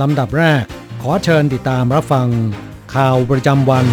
[0.00, 0.64] ลำดับแรก
[1.02, 2.28] ขอเชิญติดตามรับฟัง
[2.94, 3.86] ข่าวประจำวัน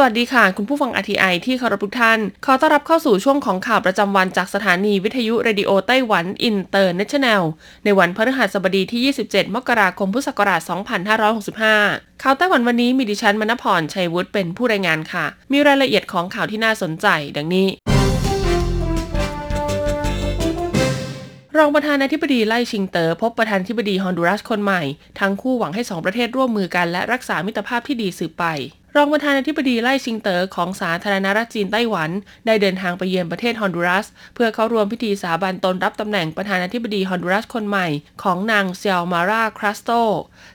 [0.00, 7.42] สวัสดีค่ะ คุณผู้ฟัง RTI ที่เคารพทุกท่าน ขอต้อนรับเข้าสู่ช่วงของข่าวประจำวันจากสถานีวิทยุ Radio Taiwan International
[7.84, 10.60] ในวันพฤหัสบดีที่ 27 มกราคม พุทธศักราช
[11.42, 17.68] 2565ข่าวไต้หวันวันนี้มีดิฉันมณพรชัยวุฒิเป็นผู้รายงานค่ะ มีรายละเอียดของข่าวที่น่าสนใจ ดังนี้
[21.56, 24.82] รองประธานาธิบดีไล่ชิงเตอ๋อพบประธานาธิบดีฮอนดูรัสคนใหม่
[25.20, 28.44] ทั้งคู่หวังให้สองประเทศร่วมมือกันและรักษามิตรภาพที่ดีสืบไป
[28.96, 32.10] รองประธานาธิบดีไล่ชิงเต๋อของสาธารณรัฐจีนไต้หวัน
[32.46, 37.88] ได้เดินทางไปเยือนประเทศฮอนดูรัส เพื่อเข้าร่วมพิธีสาบานตนรับตำแหน่งประธานาธิบดีฮอนดูรัสคนใหม่
[38.22, 39.90] ของนางซีโอมาราคาสโตร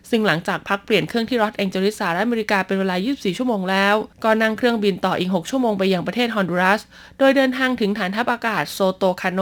[0.10, 6.82] ซึ่งหลังจากพักเปลี่ยนเครื่องที่ลอสแองเจลิสสหรัฐอเมริกาเป็นเวลา 24 ชั่วโมงแล้ว ก็นั่งเครื่องบินต่ออีก 6 ชั่วโมงไปยังประเทศฮอนดูรัส
[7.20, 9.42] โดยเดินทางถึงฐานทัพอากาศโซโตคาโน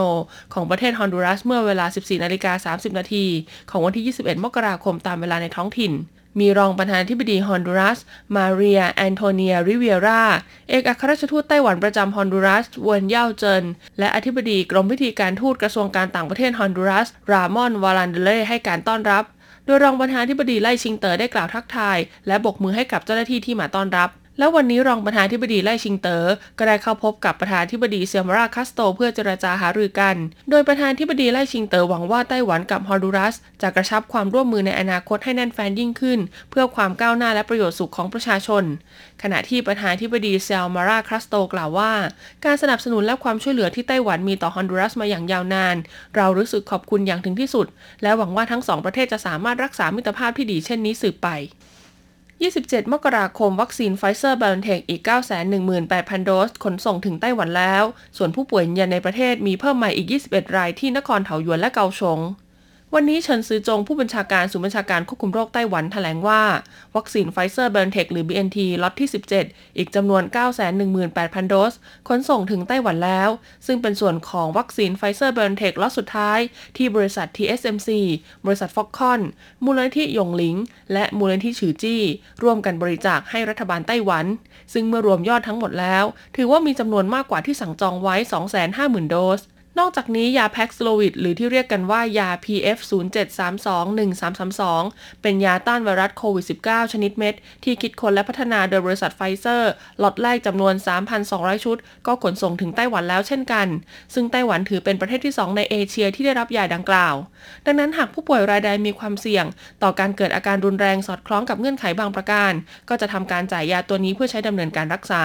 [0.53, 3.25] ของประเทศฮอนดูรัสเมื่อเวลา 14นาฬิกา30 นาที
[3.69, 5.93] ของวันที่ 21 มกราคมตามเวลาในท้องถิ่น
[6.39, 7.99] มีรองประธานาธิบดีฮอนดูรัส
[8.35, 10.23] มาเรีย แอนโทเนีย ริเวียรา
[10.69, 13.63] เอกอัครราชทูตไต้หวันประจำฮอนดูรัสเวินเย่าเจิน
[13.99, 19.23] และอธิบดีกรมพิธีการทูตกระทรวงการต่างประเทศฮอนดูรัส รามอน วาลันเดเล่ให้การต้อนรับ
[19.65, 21.97] โดยรองประธานาธิบดีไล่ชิงเตอ๋อได้กล่าวทักทาย
[22.27, 24.09] และบกมือให้กับเจ้าหน้าที่ที่มาต้อนรับ
[24.39, 26.25] แล้ววันนี้รองประธานธิบดีไล่ชิงเตอ๋อ
[26.57, 30.15] ก็ได้เข้าพบกับประธานธิบดีเซียมาราคัสโต เพื่อเจรจาหารือกัน
[30.49, 38.63] โดยประธานธิบดีไล่ชิงเตอ๋อหวังว่าไต้หวันกับฮอนดูรัส จะกระชับความร่วมมือในอนาคตให้แน่นแฟนยิ่งขึ้น เพื่อความก้าวหน้าและประโยชน์สุขของประชาชน
[39.21, 41.91] ขณะที่ประธานธิบดีเซลมาราคัสโต กล่าวว่า
[42.45, 45.75] การสนับสนุนและความช่วยเหลือที่ไต้หวันมีต่อฮอนดูรัสมาอย่างยาวนาน
[46.15, 47.67] เรารู้สึกขอบคุณอย่างถึงที่สุด
[48.03, 51.29] และหวังว่าทั้งสองประเทศจะสามารถรักษามิตรภาพที่ดีเช่นนี้สืบไป
[52.41, 55.01] 27 มกราคม วัคซีนไฟเซอร์บ o นเทคอีก
[55.63, 57.83] 918,000 โดส ขนส่งถึงไต้หวันแล้ว
[58.17, 62.19] ส่วนผู้ป่วยยืนยันในประเทศมีเพิ่มใหม่อีก 21 รายที่นครเถาหยวนและเกาสง
[62.95, 66.41] วันนี้เฉินสือจงผู้บัญชาการศูนย์บัญชาการควบคุมโรคไต้หวันแถลงว่า
[66.95, 69.09] วัคซีนไฟเซอร์ BioNTech หรือ BNT ล็อตที่
[69.43, 70.23] 17 อีกจำนวน
[70.87, 71.73] 918,000 โดส
[72.07, 73.29] ขนส่งถึงไต้หวันแล้ว
[73.65, 76.39] ซึ่งเป็นส่วนของวัคซีนไฟเซอร์ BioNTech ล็อตสุดท้าย
[76.77, 77.89] ที่บริษัท TSMC
[78.45, 79.21] บริษัท Foxconn
[79.65, 80.55] มูลนิธิยงหลิง
[80.93, 82.01] และมูลนิธิฉือจี้
[82.43, 84.25] ร่วมกันบริจาคให้รัฐบาลไต้หวัน
[84.73, 86.03] ซึ่งเมื่อรวมยอดทั้งหมดแล้ว
[86.35, 88.15] ถือว่ามีจำนวนมากกว่าที่สั่งจองไว้
[88.63, 89.41] 250,000 โดส
[89.79, 99.71] นอกจากนี้ยา Paxlovid หรือที่เรียกกันว่ายา PF 07321332 เป็นยาต้านไวรัสโควิด -19 ชนิดเม็ด ที่คิดค้นและพัฒนาโดยบริษัทไฟเซอร์
[100.03, 100.73] ล็อตแรกจำนวน
[101.19, 101.77] 3,200 ชุด
[102.07, 103.67] ก็ขนส่งถึงไต้หวันแล้วเช่นกัน
[104.13, 107.15] ซึ่งไต้หวันถือเป็นประเทศที่ 2 ในเอเชียที่ได้รับยาดังกล่าว
[107.65, 109.45] ดังนั้นหากผู้ป่วยรายใดมีความเสี่ยง
[109.83, 112.51] ต่อการเกิดอาการรุนแรงสอดคล้องกับเงื่อนไขบางประการ
[112.89, 115.23] ก็จะทำการจ่ายยาตัวนี้เพื่อใช้ดำเนินการรักษา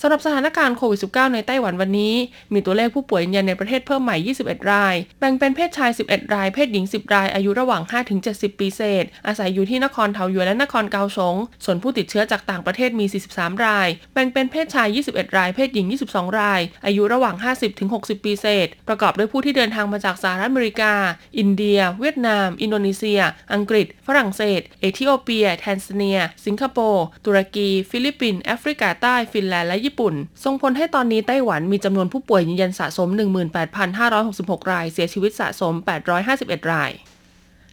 [0.00, 2.14] สำหรับสถานการณ์โควิด -19 ในไต้หวันวันนี้
[2.52, 7.82] มีตัวเลขผู้ป่วยยืนยันในประเทศเพิ่มใหม่ 21 ราย แบ่งเป็นเพศชาย 11 ราย เพศหญิง 10 ราย อายุระหว่าง
[8.20, 17.34] 5-70 ปีเศษ อาศัยอยู่ที่นครเทาหยวนและนครเกาสง ส่วนผู้ติดเชื้อจากต่างประเทศมี 43 ราย แบ่งเป็นเพศชาย 21 ราย เพศหญิง 22 ราย อายุระหว่าง
[17.80, 20.92] 50-60 ปีเศษ ประกอบด้วยผู้ที่เดินทางมาจากสหรัฐอเมริกา
[21.38, 23.20] อินเดีย เวียดนาม อินโดนีเซีย
[23.54, 33.08] อังกฤษ ฝรั่งเศส เอธิโอเปีย แทนซาเนีย สิงคโปร์ ตุรกี ฟิลิปปินส์ แอฟริกาใต้ ฟินแลนด์ และญี่ปุ่น ส่งผลให้ตอนนี้ไต้หวันมีจำนวนผู้ป่วยยืนยันสะสม
[33.90, 35.74] 18,566 ราย เสียชีวิตสะสม
[36.22, 36.90] 851 ราย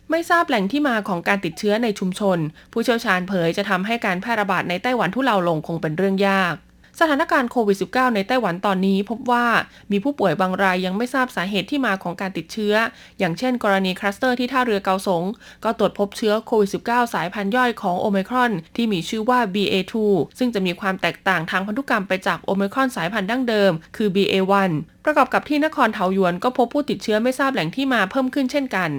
[0.10, 2.38] ไม่ทราบแหล่งที่มาของการติดเชื้อในชุมชน
[2.72, 6.56] ผู้เชี่ยวชาญเผยจะทำให้การแพร่ระบาดในไต้หวันทุเลาลงคงเป็นเรื่องยาก
[7.00, 9.46] สถานการณ์โควิด -19 ในไต้หวันตอนนี้พบว่า
[9.92, 12.74] มีผู้ป่วยบางรายยังไม่ทราบสาเหตุที่มาของการติดเชื้อ
[13.20, 15.24] อย่างเช่นกรณีคลัสเตอร์ที่ท่าเรือเกาสง
[15.64, 19.94] ก็ตรวจพบเชื้อโควิด -19 สายพันธุ์ย่อยของโอมครอน ที่มีชื่อว่า BA2
[20.38, 24.72] ซึ่งจะมีความแตกต่างทางพันธุกรรมไปจากโอมครอนสายพันธุ์ดั้งเดิม คือ BA1
[25.06, 28.90] ประกอบกับที่นครเทาหยวนก็พบผู้ติดเชื้อไม่ทราบแหล่งที่มาเพิ่มขึ้นเช่นกัน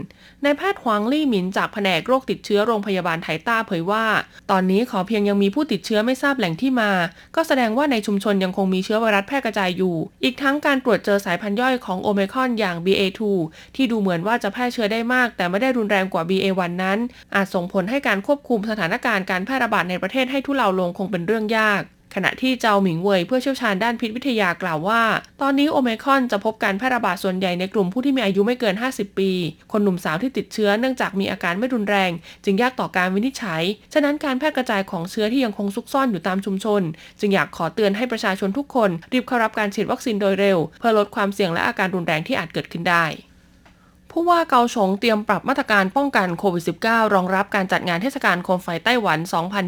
[0.45, 4.05] นายแพทย์หวังลี่หมินจากแผนกโรคติดเชื้อโรงพยาบาลไทต้าเผยว่า
[4.51, 6.91] ตอนนี้ขอเพียงยังมีผู้ติดเชื้อไม่ทราบแหล่งที่มา
[7.37, 13.21] ก็แสดงว่าในชุมชนยังคงมีเชื้อไวรัสแพร่กระจายอยู่ อีกทั้งการตรวจเจอสายพันธุ์ย่อยของโอเมคอนอย่าง BA2
[13.77, 16.99] ที่ดูเหมือนว่าจะแพร่เชื้อได้มาก แต่ไม่ได้รุนแรงกว่า BA1 นั้น
[17.35, 21.83] อาจส่งผลให้การควบคุมสถานการณ์การแพร่ระบาดในประเทศให้ทุเลาลงคงเป็นเรื่องยาก
[22.14, 25.02] ขณะที่เจ้าหมิงเว่ยเพื่อเชี่ยวชาญด้านพิษวิทยากล่าวว่า
[25.43, 29.31] ตอนนี้โอเมคอนจะพบการแพร่ระบาดส่วนใหญ่ในกลุ่มผู้ที่มีอายุไม่เกิน 50 ปี
[29.72, 32.11] คนหนุ่มสาวที่ติดเชื้อเนื่องจากมีอาการไม่รุนแรง
[32.44, 33.62] จึงยากต่อการวินิจฉัย
[33.93, 36.82] ฉะนั้นการแพร่กระจายของเชื้อที่ยังคงซุกซ่อนอยู่ตามชุมชน
[37.20, 43.06] จึงอยากขอเตือนให้ประชาชนทุกคน รีบเข้ารับการฉีดวัคซีนโดยเร็ว เพื่อลดความเสี่ยงและอาการรุนแรงที่อาจเกิดขึ้นได้
[44.11, 49.19] ผู้ว่าเกาฉงเตรียมปรับมาตรการป้องกันโควิด -19 รองรับการจัดงานเทศกาลโคมไฟไต้หวัน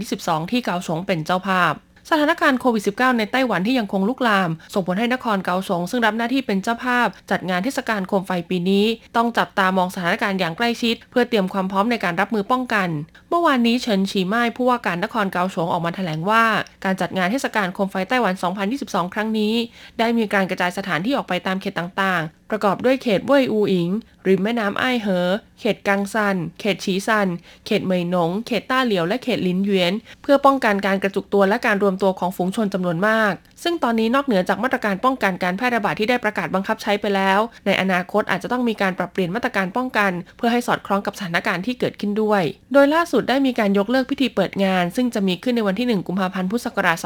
[0.00, 1.74] 2022 ที่เกาฉงเป็นเจ้าภาพ
[2.10, 8.86] สถานการณ์โควิด -19 ในไต้หวันที่ยังคงลุกลาม ส่งผลให้นครเกาสงซึ่งรับหน้าที่เป็นเจ้าภาพ จัดงานเทศกาลโคมไฟปีนี้
[9.16, 12.88] ต้องจับตามองสถานการณ์อย่างใกล้ชิด เพื่อเตรียมความพร้อมในการรับมือป้องกัน
[13.28, 16.44] เมื่อวานนี้เฉินชีไม้ผู้ว่าการนครเกาสงออกมาแถลงว่า
[16.84, 18.34] การจัดงานเทศกาลโคมไฟไต้หวัน
[18.74, 19.54] 2022 ครั้งนี้
[19.98, 23.88] ได้มีการกระจายสถานที่ออกไปตามเขตต่าง ประกอบด้วยเขตเว่ยอูอิง
[24.26, 25.28] ริมแม่น้ำไอ้เหอ
[25.60, 27.28] เขตกังซัน เขตฉีซัน
[27.66, 33.32] เขตเมยหนง เขตต้าเหลียว และเขตลินเวียน เพื่อป้องกันการกระจุกตัวและการรวมตัวของฝูงชนจำนวนมาก
[33.62, 46.96] ซึ่งตอนนี้นอกเหนือจากมาตรการป้องกันการแพร่ระบาดที่ได้ประกาศบังคับใช้ไปแล้ว ในอนาคตอาจจะต้องมีการปรับเปลี่ยนมาตรการป้องกัน เพื่อให้สอดคล้องกับสถานการณ์ที่เกิดขึ้นด้วย โดยล่าสุดได้มีการยกเลิกพิธีเปิดงาน ซึ่งจะมีขึ้นในวันที่ 1 กุมภาพันธ์ พุทธศักราช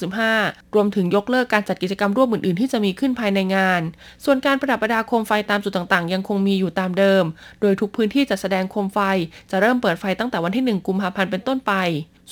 [0.00, 3.82] 2565 รวมถึงยกเลิกการจัดกิจกรรมร่วมอื่นๆ ที่จะมีขึ้นภายในงาน
[4.24, 7.24] ส่วนการประดับประดาโคมไฟตามจุดต่างๆ ยังคงมีอยู่ตามเดิม
[7.60, 8.98] โดยทุกพื้นที่จะแสดงโคมไฟ
[9.50, 11.72] จะเริ่มเปิดไฟตั้งแต่วันที่ 1 กุมภาพันธ์เป็นต้นไป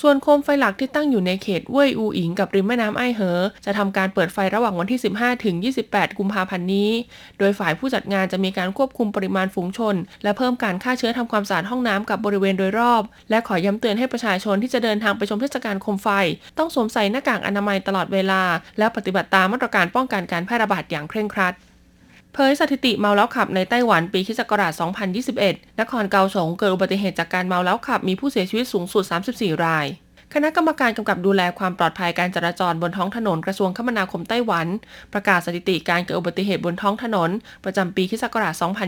[0.01, 5.55] ส่วนโคมไฟหลักที่ตั้งอยู่ในเขตเว่ยอูอิงกับริมแม่น้ำไอเหอ จะทำการเปิดไฟระหว่างวันที่ 15 ถึง
[5.87, 6.91] 28 กุมภาพันธ์นี้
[7.39, 16.07] โดยฝ่ายผู้จัดงานจะมีการควบคุมปริมาณฝูงชน และเพิ่มการฆ่าเชื้อทำความสะอาดห้องน้ำกับบริเวณโดยรอบ และขอย้ำเตือนให้ประชาชนที่จะเดินทางไปชมเทศกาลโคมไฟ
[16.57, 18.41] ต้องสวมใส่หน้ากากอนามัยตลอดเวลา
[18.77, 21.55] และปฏิบัติตามมาตรการป้องกันการแพร่ระบาดอย่างเคร่งครัด
[22.37, 24.41] เผยสถิติเมาแล้วขับในไต้หวันปีคศ
[25.09, 29.03] 2021 นครเกาสงเกิดอุบัติเหตุจากการเมาแล้วขับมีผู้เสียชีวิตสูงสุด
[29.33, 29.85] 34 ราย
[30.33, 34.67] คณะกรรมการกำกับดูแลความปลอดภัยการจราจรบนท้องถนนกระทรวงคมนาคมไต้หวัน
[35.13, 37.29] ประกาศสถิติการเกิดอุบัติเหตุบนท้องถนน
[37.63, 38.23] ประจำปีคศ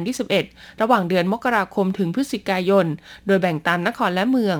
[0.09, 2.85] 2021 ระหว่างเดือนมกราคมถึงพฤศจิกายน
[3.27, 4.57] โดยแบ่งตามนครและเมือง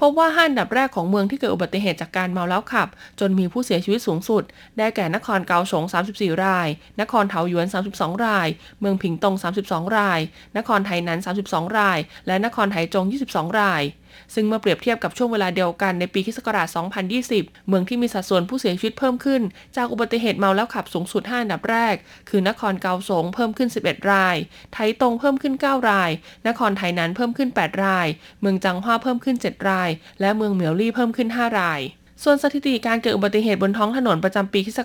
[0.00, 2.88] พบว่าห้าอันดับแรกของเมืองที่เกิดอุบัติเหตุจากการเมาแล้วขับ
[3.20, 4.42] จนมีผู้เสียชีวิตสูงสุด
[4.78, 5.84] ได้แก่นครเกาสง
[6.14, 6.68] 34 ราย
[7.00, 8.48] นครเทาหยวน 32 ราย
[8.80, 10.20] เมืองผิงตง 32 ราย
[10.56, 11.18] นครไทนัน
[11.48, 13.84] 32 ราย และนครไถจง 22 ราย
[14.34, 16.38] ซึ่งเมื่อเปรียบเทียบกับช่วงเวลาเดียวกันในปีคศ
[17.02, 19.42] 2020 เมืองที่มีสัดส่วนผู้เสียชีวิตเพิ่มขึ้น
[19.76, 21.94] จากอุบัติเหตุเมาแล้วขับสูงสุด 5 อันดับแรก
[22.28, 24.36] คือนครเกาสงเพิ่มขึ้น 11 ราย
[24.72, 26.10] ไทตงเพิ่มขึ้น 9 ราย
[26.48, 28.06] นครไทนั้นเพิ่มขึ้น 8 ราย
[28.40, 29.90] เมืองจังหว้าเพิ่มขึ้น 7ราย
[30.20, 31.82] และเมืองเหมียวลี่เพิ่มขึ้น 5 ราย
[32.24, 34.78] ส่วนสถิติการเกิดอุบัติเหตุบนท้องถนนประจำปีคศ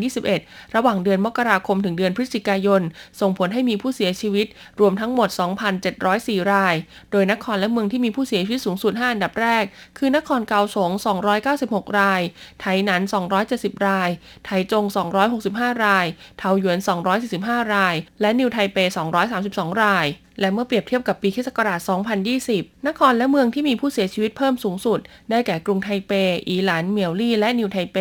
[0.00, 2.82] 2021 ระหว่างเดือนมกราคมถึงเดือนพฤศจิกายน
[3.20, 4.46] ส่งผลให้มีผู้เสียชีวิต
[4.80, 5.28] รวมทั้งหมด
[5.90, 6.74] 2,704 ราย
[7.10, 9.64] โดยนครและเมืองที่มีผู้เสียชีวิตสูงสุด 5 อันดับแรก
[9.98, 10.90] คือนครเกาสง
[11.44, 12.22] 296 ราย
[12.60, 13.02] ไทหนัน
[13.44, 14.10] 270 ราย
[14.44, 14.84] ไทจง
[15.34, 16.06] 265 ราย
[16.38, 16.78] เทาหยวน
[17.26, 18.78] 245 ราย และนิวไทเป
[19.30, 20.06] 232 ราย
[20.42, 21.48] และเมื่อเปรียบเทียบกับปีคศ
[22.18, 24.98] 2020 นครและเมืองที่มีผู้เสียชีวิตเพิ่มสูงสุด
[25.30, 26.12] ได้แก่กรุงไทเป
[26.48, 27.98] อีหลาน เมียวลี่ และนิวไทเป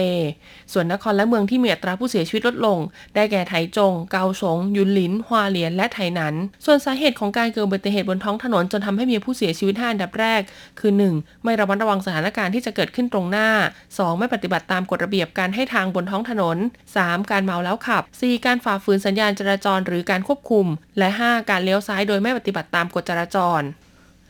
[0.73, 2.79] ส่วนนครและเมืองที่มีอัตราผู้เสียชีวิตลดลง
[3.15, 6.33] ได้แก่ไถจง เกาสง ยุนหลิน ฮวาเหลียน และไถหนัน
[6.65, 10.41] ส่วนสาเหตุของการเกิดอุบัติเหตุบนท้องถนนจนทำให้มีผู้เสียชีวิต5อันดับแรก
[10.79, 11.43] คือ 1.
[11.43, 13.49] ไม่ระมัดระวังสถานการณ์ที่จะเกิดขึ้นตรงหน้า
[13.87, 14.19] 2.
[14.19, 16.57] ไม่ปฏิบัติตามกฎระเบียบการให้ทางบนท้องถนน
[16.95, 17.31] 3.
[17.31, 18.45] การเมาแล้วขับ 4.
[18.45, 20.65] การฝ่าฝืนสัญญาณจราจรหรือการควบคุม
[20.97, 21.49] และ 5.
[21.49, 23.61] การเลี้ยวซ้ายโดยไม่ปฏิบัติตามกฎจราจร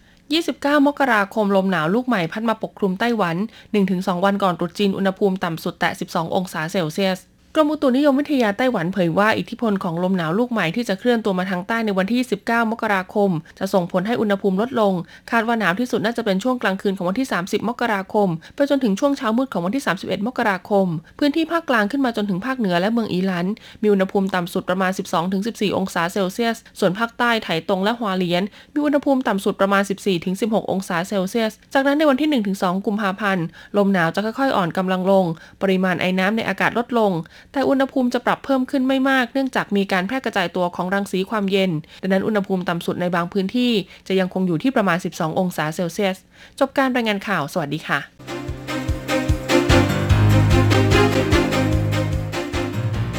[0.10, 3.36] 29 มกราคมลมหนาวลูกใหม่พัดมาปกคลุมไต้หวัน
[3.80, 7.20] 1-2 วันก่อนตรุษจีนอุณหภูมิต่ำสุดแตะ 12 องศาเซลเซียส
[7.56, 13.30] กรมอุตุนิยมวิทยาไต้หวันเผยว่าอิทธิพลของลมหนาวลูกใหม่ที่จะเคลื่อนตัวมาทางใต้ในวันที่ 19 มกราคม
[13.60, 14.94] จะส่งผลให้อุณหภูมิลดลง
[15.32, 20.88] คาดว่าหนาวที่สุดน่าจะเป็นช่วงกลางคืนของวันที่ 30 มกราคม ไปจนถึงช่วงเช้ามืดของวันที่ 31 มกราคม
[21.20, 23.48] พื้นที่ภาคกลางขึ้นมาจนถึงภาคเหนือและเมืองอีหลัน
[23.82, 24.92] มีอุณหภูมิต่ำสุดประมาณ
[25.34, 28.44] 12-14 องศาเซลเซียส ส่วนภาคใต้ไถตรงและฮวาเลียน
[28.74, 29.84] มีอุณหภูมิต่ำสุดประมาณ
[30.28, 32.30] 14-16 องศาเซลเซียส จากนั้นในวันที่
[32.62, 33.46] 1-2 กุมภาพันธ์
[33.78, 35.26] ลมหนาวจะค่อยๆ อ่อนกำลังลง
[35.62, 37.14] ปริมาณไอน้ำในอากาศลดลง
[37.52, 41.72] แต่อุณหภูมิจะปรับเพิ่มขึ้นไม่มากเนื่องจากมีการแพร่กระจายตัวของรังสีความเย็น
[42.02, 43.72] ดังนั้นอุณหภูมิต่ำสุดในบางพื้นที่
[44.08, 46.18] จะยังคงอยู่ที่ประมาณ 12 องศาเซลเซียส
[46.60, 48.00] จบการรายงานข่าว สวัสดีค่ะ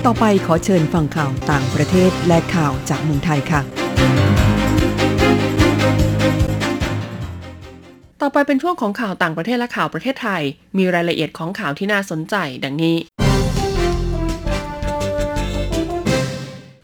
[0.06, 3.62] ต่อไปขอเชิญฟังข่าวต่างประเทศและข่าวจากเมืองไทยค่ะ
[8.20, 10.42] ต่อไปเป็นช่วงของข่าวต่างประเทศและข่าวประเทศไทย
[10.78, 12.96] มีรายละเอียดของข่าวที่น่าสนใจ ดังนี้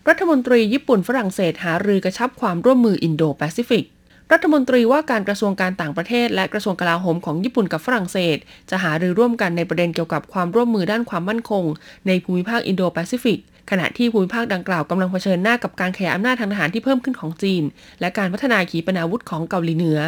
[0.08, 3.84] รัฐมนตรีญี่ปุ่นฝรั่งเศสหารือกระชับความร่วมมืออินโดแปซิฟิก
[4.32, 8.36] รัฐมนตรีว่าการกระทรวงการต่างประเทศและกระทรวงกลาโหมของญี่ปุ่นกับฝรั่งเศส
[8.70, 11.64] จะหารือร่วมกันในประเด็นเกี่ยวกับความร่วมมือด้านความมั่นคง
[12.06, 13.38] ในภูมิภาคอินโดแปซิฟิก
[13.70, 17.62] ขณะที่ภูมิภาคดังกล่าวกำลังเผชิญหน้ากับการขยายอำนาจทางทหารที่เพิ่มขึ้นของจีน
[18.00, 19.98] และการพัฒนาขีปนาวุธของเกาหลีเหนือ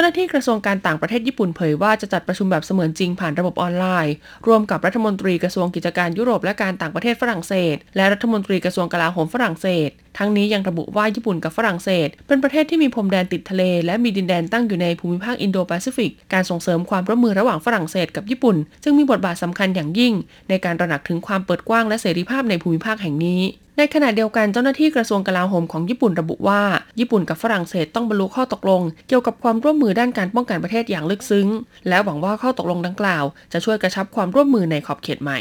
[0.00, 4.14] จ้าหน้าที่กระทรวงการต่างประเทศญี่ปุ่นเผยว่าจะจัดประชุมแบบเสมือนจริงผ่านระบบออนไลน์
[4.46, 20.14] ร่วมกับรัฐมนตรีกระทรวงกิจการยุโรปและการต่างประเทศฝรั่งเศส และรัฐมนตรีกระทรวงกลาโหมฝรั่งเศส ทั้งนี้ยังระบุว่าญี่ปุ่นกับฝรั่งเศส เป็นประเทศที่มีพรมแดนติดทะเล และมีดินแดนตั้งอยู่ในภูมิภาคอินโดแปซิฟิก การส่งเสริมความร่วมมือระหว่างฝรั่งเศสกับญี่ปุ่น จึงมีบทบาทสำคัญอย่างยิ่ง
[20.48, 23.40] ในการตระหนักถึงความเปิดกว้างและเสรีภาพในภูมิภาคแห่งนี้
[23.78, 26.62] ในขณะเดียวกันเจ้าหน้าที่กระทรวงกลาโหมของญี่ปุ่นระบุว่า
[26.98, 31.48] ญี่ปุ่นกับฝรั่งเศสต้องบรรลุข้อตกลง เกี่ยวกับความร่วมมือด้านการป้องกันประเทศอย่างลึกซึ้ง
[31.88, 35.38] และหวังว่าข้อตกลงดังกล่าว จะช่วยกระชับความร่วมมือในขอบเขตใหม่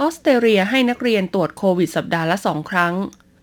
[0.00, 2.94] ออสเตรเลียให้นักเรียนตรวจโควิดสัปดาห์ละสองครั้ง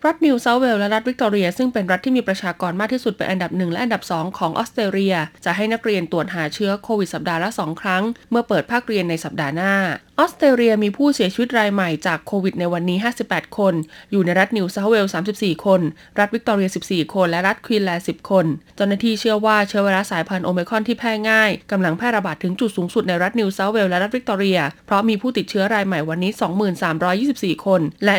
[0.05, 9.73] รัฐนิวเซาท์เวลและรัฐวิกตอเรีย ซึ่งเป็นรัฐที่มีประชากรมากที่สุดเป็นอันดับหนึ่งและอันดับ 2 ของออสเตรเลีย จะให้นักเรียนตรวจหาเชื้อโควิดสัปดาห์ละ 2 ครั้ง เมื่อเปิดภาคเรียนในสัปดาห์หน้า
[10.19, 13.73] ออสเตรเลียมีผู้เสียชีวิตรายใหม่จากโควิดในวันนี้ 58 คน
[14.11, 15.05] อยู่ในรัฐนิวเซาท์เวล
[15.35, 15.81] 34 คน
[16.19, 18.45] รัฐวิกตอเรีย 14 คน และรัฐควีนแลนด์ 10 คน
[18.75, 26.31] เจ้าหน้าที่เชื่อว่าเชื้อไวรัสสายพันธุ์โอไมครอนที่แพร่ง่ายกำลังแพร่ระบาดถึงจุดสูงสุดในรัฐนิวเซาท์เวลและรัฐวิกตอเรีย เพราะมีผู้ติดเชื้อรายใหม่วันนี้
[27.57, 28.15] 2324 คน และ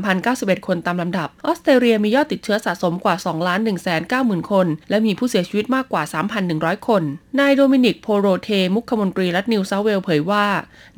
[0.00, 3.88] 13,091 คนตามลำดับ ออสเตรเลียมียอดติดเชื้อสะสมกว่า2 1 9 0
[4.20, 6.02] 0 0 0 คน และมีผู้เสียชีวิตมากกว่า
[6.44, 7.02] 3,100 คน
[7.40, 10.46] นายโดมินิก โพโรเท มุขมนตรีรัฐนิวเซาเวลเผยว่า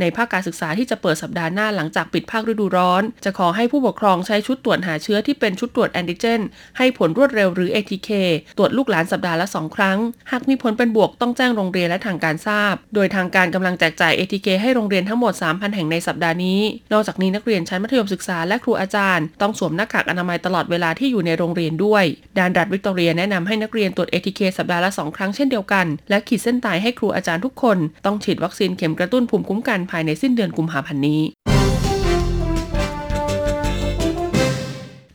[0.01, 6.41] ในภาคการศึกษาที่จะเปิดสัปดาห์หน้าหลังจากปิดภาคฤดูร้อน จะขอให้ผู้ปกครองใช้ชุดตรวจหาเชื้อที่เป็นชุดตรวจแอนติเจน
[6.79, 8.11] ให้ผลรวดเร็วหรือ ATK
[8.59, 9.99] ตรวจลูกหลานสัปดาห์ละ 2 ครั้ง
[10.31, 16.61] หากมีผลเป็นบวกต้องแจ้งโรงเรียนและทางการทราบ โดยทางการกำลังแจกจ่าย ATK ให้โรงเรียนทั้งหมด 3,000 แห่งในสัปดาห์นี้
[16.93, 22.05] นอกจากนี้นักเรียนชั้นมัธยมศึกษาและครูอาจารย์ ต้องสวมหน้ากากอนามัยตลอดเวลาที่อยู่ในโรงเรียนด้วย
[22.39, 31.21] ดานรัฐวิกตอเรียแนะนำให้นักเรียนตรวจ ATK สัปดาห์ละ 2 ครั้งเช่นเดียวกัน และขีดเส้นตายให้ครูอาจารย์ทุกคน ต้องฉีดวัคซีนเข็มกระตุ้นภูมิคุ้มกันภายในสิ้นเดือนกุมภาพันธ์นี้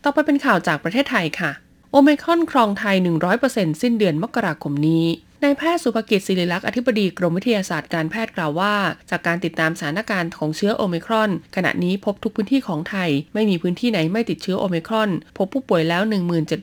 [0.03, 1.51] ต่อไปเป็นข่าวจากประเทศไทยค่ะ
[1.91, 2.95] โอไมคอนครองไทย
[3.39, 5.05] 100%สิ้นเดือนมกราคมนี้
[5.45, 8.73] นายแพทย์สุภกิจศิริลักษณ์อธิบดีกรมวิทยาศาสตร์การแพทย์กล่าวว่า
[9.09, 16.01] จากการติดตามสถานการณ์ของเชื้อโอมิครอน ขณะนี้พบทุกพื้นที่ของไทย ไม่มีพื้นที่ไหนไม่ติดเชื้อโอมิครอน พบผู้ป่วยแล้ว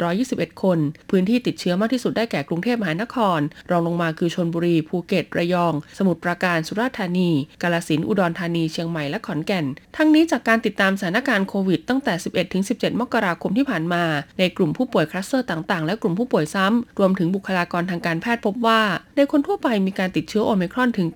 [0.00, 0.78] 1721 คน
[1.10, 7.30] พื้นที่ติดเชื้อมากที่สุดได้แก่กรุงเทพมหานคร รองลงมาคือชลบุรีภูเก็ตระยอง สมุทรปราการสุราษฎร์ธานี
[7.62, 9.66] กาฬสินธุ์อุดรธานีเชียงใหม่และขอนแก่น
[9.96, 12.14] ทั้งนี้จากการติดตามสถานการณ์โควิดตั้งแต่
[12.56, 14.04] 11-17 มกราคมที่ผ่านมา
[14.38, 18.67] ในกลุ่มผู้ป่วยคลัสเตอร์ต่างๆ และกลุ่มผู้ป่วยซ้ำรวมถึงบุคลากรทางการแพทย์พบว่า
[19.16, 21.08] ในคนทั่วไปมีการติดเชื้อโอมิครอนถึง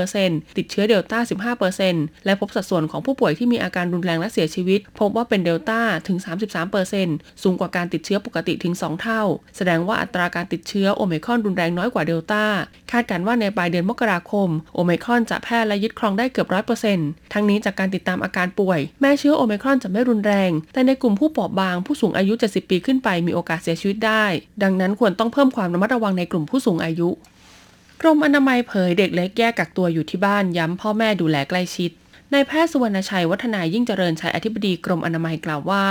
[0.00, 6.18] 85%ติดเชื้อเดลต้า 15%และพบสัดส่วนของผู้ป่วยที่มีอาการรุนแรงและเสียชีวิต พบว่าเป็นเดลต้าถึง
[6.80, 9.22] 33%สูงกว่าการติดเชื้อปกติถึง 2 เท่า
[9.56, 12.44] แสดงว่าอัตราการติดเชื้อโอมิครอนรุนแรงน้อยกว่าเดลต้า
[12.92, 24.24] คาดการว่าในปลายเดือนมกราคม โอมิครอนจะแพร่และยึดครองได้เกือบร้อยเปอร์เซนต์ทั้งนี้จากการติดตามอาการป่วย แม้เชื้อโอมิครอนจะไม่รุนแรง แต่ในกลุ่มผู้เปราะบางผู้สูงอายุ 70 ปีขึ้นไปมีโอกาสเสียชีวิตได้
[24.62, 27.08] ดังนั้นควรต้องเพิ่มความระมัดระวังในกลุ่มผู้สูงอายุ
[28.00, 31.90] กรมอนามัยเผยเด็กเล็กแยกกักตัวอยู่ที่บ้านย้ำพ่อแม่ดูแลใกล้ชิด
[32.34, 35.84] นายแพทย์สุวรรณชัยวัฒนายิ่งเจริญชัยอธิบดีกรมอนามัยกล่าวว่า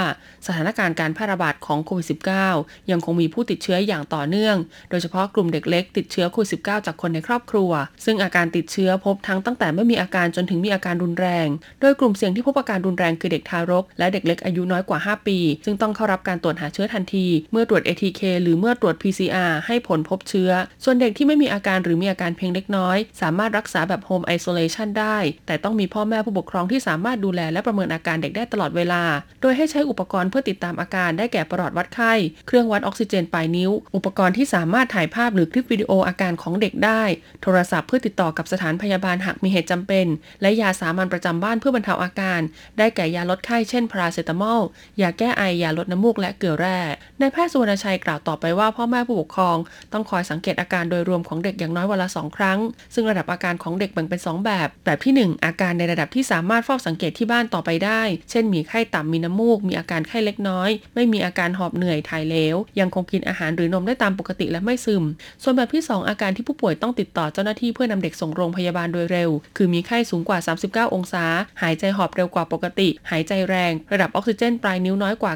[0.45, 2.07] สถานการณ์การแพร่ระบาดของโควิด
[2.49, 4.55] -19 ยังคงมีผู้ติดเชื้ออย่างต่อเนื่อง
[4.89, 7.71] โดยเฉพาะกลุ่มเด็กเล็กติดเชื้อโควิด -19 จากคนในครอบครัว
[8.05, 11.47] ซึ่งอาการติดเชื้อพบทั้งตั้งแต่ไม่มีอาการจนถึงมีอาการรุนแรง
[11.81, 20.51] โดยกลุ่มเสี่ยงที่พบอาการรุนแรงคือเด็กทารก และเด็กเล็กอายุน้อยกว่า 5 ปี ซึ่งต้องเข้ารับการตรวจหาเชื้อทันที เมื่อตรวจ ATK หรือเมื่อตรวจ PCR ให้ผลพบเชื้อ
[20.83, 25.17] ส่วนเด็กที่ไม่มีอาการหรือมีอาการเพียงเล็กน้อย สามารถรักษาแบบ Home Isolation ได้
[25.47, 29.03] แต่ต้องมีพ่อแม่ผู้ปกครองที่สามารถดูแลและประเมินอาการเด็กได้ตลอดเวลา
[29.41, 32.13] โดยให้ใช้อุปกรณ์เพื่อติดตามอาการได้แก่ประหลอดวัดไข้
[32.47, 37.01] เครื่องวัดออกซิเจนปลายนิ้ว อุปกรณ์ที่สามารถถ่ายภาพหรือคลิปวิดีโออาการของเด็กได้
[37.41, 40.05] โทรศัพท์เพื่อติดต่อกับสถานพยาบาลหากมีเหตุจำเป็น
[40.41, 42.41] และยาสามัญประจำบ้านเพื่อบรรเทาอาการ
[42.77, 44.61] ได้แก่ยาลดไข้เช่นพาราเซตามอล
[45.01, 46.79] ยาแก้ไอยาลดน้ำมูกและเกลือแร่
[47.19, 49.57] นายแพทย์สุวรรณชัยกล่าวต่อไปว่าพ่อแม่ผู้ปกครอง
[49.93, 52.59] ต้องคอยสังเกตอาการโดยรวมของเด็กอย่างน้อยวันละสองครั้ง
[52.93, 65.03] ซึ่งระดับอาการของเด็กแบ่งเป็น 2 แบบ แบบที่ 1 อาการในระดับที่ที่สามารถเฝ้าสังเกตที่บ้านต่อไปได้ เช่นมีไข้ต่ำมีน้ำมูก มีอาการไข้เล็กน้อย ไม่มีอาการหอบเหนื่อยถ่ายเหลว ยังคงกินอาหารหรือนมได้ตามปกติและไม่ซึม
[65.43, 71.25] ส่วนแบบที่ 2 อาการที่ผู้ป่วยต้องติดต่อเจ้าหน้าที่เพื่อนำเด็กส่งโรงพยาบาลโดยเร็ว คือมีไข้สูงกว่า 39 องศา
[71.61, 75.33] หายใจหอบเร็วกว่าปกติ หายใจแรง ระดับออกซิเจนปลายนิ้วน้อยกว่า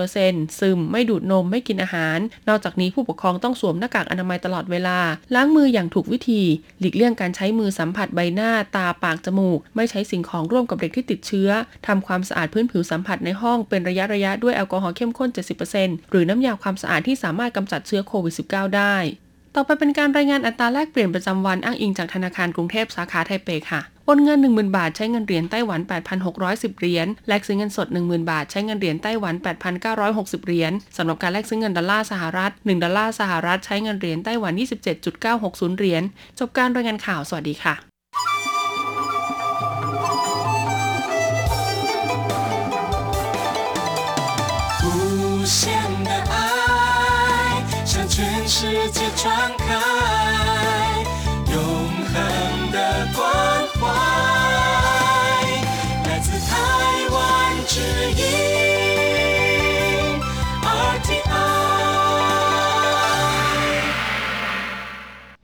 [0.00, 2.18] 94%ซึม ไม่ดูดนม ไม่กินอาหาร
[2.48, 4.98] นอกจากนี้ผู้ปกครองต้องสวมหน้ากากอนามัยตลอดเวลา
[5.34, 6.42] ล้างมืออย่างถูกวิธี
[6.80, 11.48] หลีกเลี่ยงการใช้มือสัมผัสใบหน้า ตา ปาก จมูก ไม่ใช้สิ่งของร่วมกับเด็กที่ติดเชื้อ
[11.86, 15.28] ทำความสะอาดพื้นผิวสัมผัสในห้องเป็นระยะระยะด้วยแอลกอฮอล์เข้มข้น
[15.70, 18.96] 70%หรือน้ำยาความสะอาดที่สามารถกำจัดเชื้อโควิด -19 ได้
[19.56, 25.80] ต่อไปเป็นการรายงานอัตราแลกเปลี่ยนประจำวันอ้างอิงจากธนาคารกรุงเทพสาขาไทเปค่ะโอนเงิน 10,000 บาทใช้เงินเหรียญไต้หวัน
[26.30, 29.34] 8,610 เหรียญ แลกซื้อเงินสด 10,000 บาทใช้เงินเหรียญไต้หวัน
[29.90, 34.52] 8,960 เหรียญสำหรับการแลกซื้อเงินดอลลาร์สหรัฐ 1 ดอลลาร์สหรัฐใช้เงินเหรียญไต้หวัน
[35.16, 36.02] 27.960 เหรียญ
[36.38, 37.74] จบการรายงานข่าว สวัสดีค่ะ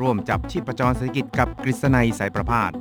[0.00, 2.72] ร่วมจับชีพจรเศรษฐกิจกับกฤษณัยสายประพาส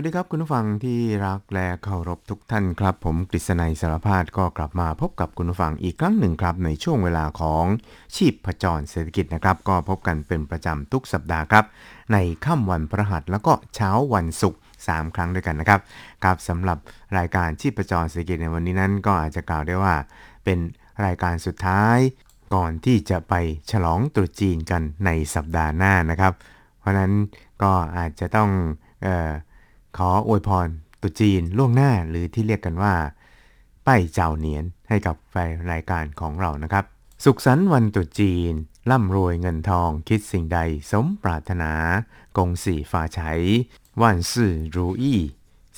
[0.00, 7.64] วัสดีครับคุณผู้ฟังที่รักและเคารพทุกท่านครับ ผมกฤษณัยสารพาดก็กลับมาพบกับคุณผู้ฟังอีกครั้งหนึ่งครับ ในช่วงเวลาของ
[8.16, 11.64] ชีพผจรเศรษฐกิจนะครับ ก็พบกันเป็นประจำทุกสัปดาห์ครับ
[12.12, 15.80] ในค่ำวันพฤหัสแล้วก็เช้าวันศุกร์3 ครั้งด้วยกันนะครับ
[16.24, 16.78] ครับสำหรับ
[17.18, 19.94] รายการชีพจรเศรษฐกิจในวันนี้นั้น ก็อาจจะกล่าวได้ว่า
[20.44, 20.58] เป็น
[21.04, 21.98] รายการสุดท้าย
[22.54, 23.34] ก่อนที่จะไป
[23.70, 26.32] ฉลองตรุษจีนกันในสัปดาห์หน้านะครับ
[26.78, 27.12] เพราะนั้น
[27.62, 28.50] ก็อาจจะต้อง
[29.04, 29.30] เออ
[29.96, 30.68] ขออวยพร
[31.02, 32.94] ตุจีนล่วงหน้าหรือที่เรียกกันว่า
[33.86, 36.84] ป้ายเจ้าเหนียนให้กับแฟนรายการของเรานะครับ
[37.24, 38.52] สุขสันต์วันตุจีน
[38.90, 40.58] ร่ำรวยเงินทองคิดสิ่งใด
[40.90, 41.72] สมปรารถนา
[42.36, 43.32] กงสีฝ่าใช้
[44.00, 45.20] ว่านซื่อรู้อี้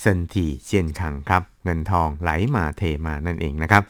[0.01, 3.83] เซนทีเจียนขังครับ เงินทองไหลมาเทมานั่นเองนะครับ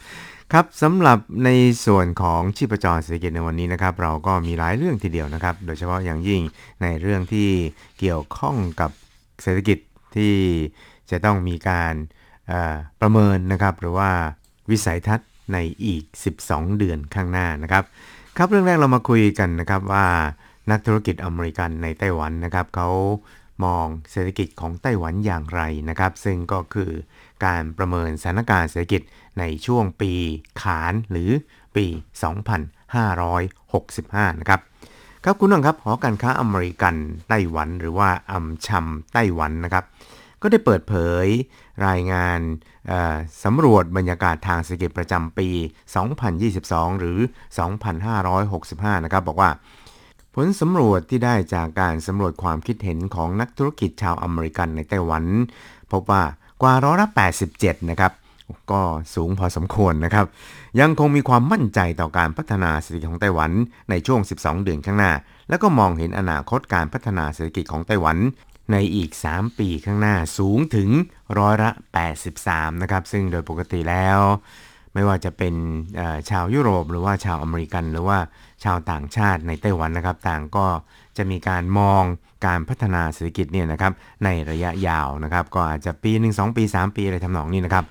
[0.52, 1.50] ครับสำหรับใน
[1.86, 6.40] ส่วนของชีพจรเศรษฐกิจในวันนี้นะครับ เราก็มีหลายเรื่องทีเดียวนะครับ โดยเฉพาะอย่างยิ่ง
[6.82, 7.48] ในเรื่องที่
[7.98, 8.90] เกี่ยวข้องกับ
[9.42, 9.78] เศรษฐกิจ
[10.16, 10.36] ที่
[11.10, 11.94] จะต้องมีการ
[13.00, 14.10] ประเมินนะครับหรือว่า
[14.70, 16.02] วิสัยทัศน์ในอีก
[16.42, 17.84] 12 เดือนข้างหน้านะครับ
[18.36, 20.06] ครับเรื่องแรกเรามาคุยกันนะครับว่า
[20.70, 22.88] นักธุรกิจอเมริกันในไต้หวันนะครับเขา
[23.64, 26.90] มองเศรษฐกิจของไต้หวันอย่างไรนะครับ ซึ่งก็คือ
[27.44, 29.02] การประเมินสถานการณ์เศรษฐกิจ
[29.38, 30.12] ในช่วงปี
[30.62, 31.30] ขานหรือ
[31.76, 31.86] ปี
[33.12, 34.60] 2565 นะครับ
[35.24, 36.94] ครับคุณผู้ชมครับหอการค้าอเมริกัน
[37.28, 39.84] ไต้หวันหรือว่าอัมชัมไต้หวันนะครับ
[40.42, 41.26] ก็ได้เปิดเผย
[41.86, 42.40] รายงาน
[43.44, 45.48] สำรวจบรรยากาศทางเศรษฐกิจประจำปี
[46.24, 47.18] 2022 หรือ
[48.12, 49.50] 2565 นะครับ บอกว่า
[50.34, 55.24] ผลสำรวจที่ได้จากการสำรวจความคิดเห็นของนักธุรกิจชาวอเมริกันในไต้หวัน
[55.92, 56.22] พบว่า
[56.62, 57.08] กว่าร้อยละ
[57.48, 58.12] 87 นะครับ
[58.72, 58.80] ก็
[59.14, 60.26] สูงพอสมควรนะครับ
[60.80, 63.50] ยังคงมีความมั่นใจต่อการพัฒนาเศรษฐกิจของไต้หวัน
[63.90, 65.12] ในช่วง 12 เดือนข้างหน้า
[65.48, 68.16] แล้วก็มองเห็นอนาคตการพัฒนาเศรษฐกิจของไต้หวัน
[68.70, 70.88] ในอีก 3 ปีข้างหน้าสูงถึง
[71.38, 71.70] ร้อยละ
[72.26, 74.20] 83 นะครับ ซึ่งโดยปกติแล้ว
[74.94, 75.54] ไม่ว่าจะเป็น
[76.30, 78.18] ชาวยุโรปหรือว่าชาวอเมริกัน หรือว่า
[78.64, 80.66] ชาวต่างชาติในไต้หวันนะครับ ต่างก็
[81.16, 82.02] จะมีการมอง
[82.46, 83.92] การพัฒนาเศรษฐกิจเนี่ยนะครับ
[84.24, 87.84] ในระยะยาวนะครับ ก็อาจจะปี 1 2 ปี 3 ปีอะไรทำนองนี้นะครับ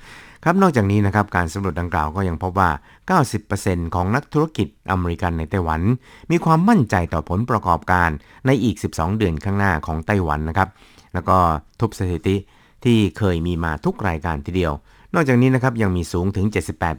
[0.45, 2.69] ครับนอกจากนี้นะครับการสำรวจดังกล่าวก็ยังพบว่า
[3.51, 5.81] 90%ของนักธุรกิจอเมริกันในไต้หวัน
[6.31, 8.09] มีความมั่นใจต่อผลประกอบการ
[8.45, 10.69] ในอีก 12 เดือนข้างหน้าของไต้หวันนะครับ
[11.13, 11.37] แล้วก็
[11.79, 12.35] ทุบสถิติ
[12.83, 14.73] ที่เคยมีมาทุกรายการทีเดียว
[15.13, 16.45] นอกจากนี้นะครับยังมีสูงถึง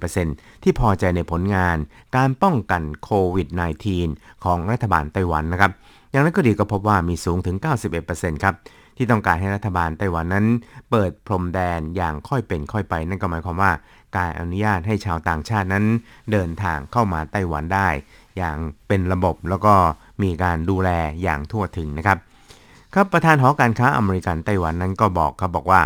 [0.04, 1.76] 78%ที่พอใจในผลงาน
[2.16, 3.48] การป้องกันโควิด
[3.96, 5.72] -19 ของรัฐบาลไต้หวันนะครับ
[6.10, 7.56] อย่างนั้นก็ดีก็พบว่ามีสูงถึง
[8.00, 8.54] 91%ครับ
[8.96, 10.46] ที่ต้องการให้รัฐบาลไต้หวันนั้น
[10.90, 13.72] เปิดพรมแดนอย่างค่อยเป็นค่อยไป นั่นก็หมายความว่า
[14.16, 15.84] การอนุญาตให้ชาวต่างชาตินั้น
[16.32, 17.88] เดินทางเข้ามาไต้หวันได้
[18.36, 18.56] อย่าง
[18.88, 19.74] เป็นระบบแล้วก็
[20.22, 20.90] มีการดูแล
[21.22, 22.18] อย่างทั่วถึงนะครับ
[22.94, 25.82] ครับประธานหอการค้าอเมริกันไต้หวันนั้นก็บอกครับบอกว่า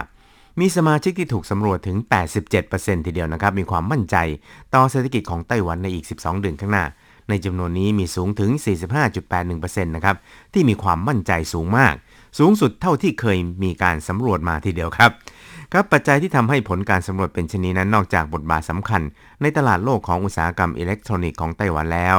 [0.61, 1.97] มีสมาชิกที่ถูกสำรวจถึง
[2.53, 4.16] 87%ทีเดียวนะครับ มีความมั่นใจ
[4.75, 6.85] ต่อเศรษฐกิจของไต้หวันในอีก 12 เดือนข้างหน้า
[7.29, 8.51] ในจำนวนนี้มีสูงถึง
[9.23, 10.16] 45.81%นะครับ
[10.53, 11.95] ที่มีความมั่นใจสูงมาก
[12.38, 15.11] สูงสุดเท่าที่เคยมีการสำรวจมาทีเดียวครับ
[15.72, 19.03] ครับปัจจัยที่ทำให้ผลการสำรวจเป็นชนิดนั้นนอกจากบทบาทสำคัญ
[19.42, 22.16] ในตลาดโลกของอุตสาหกรรมอิเล็กทรอนิกส์ของไต้หวันแล้ว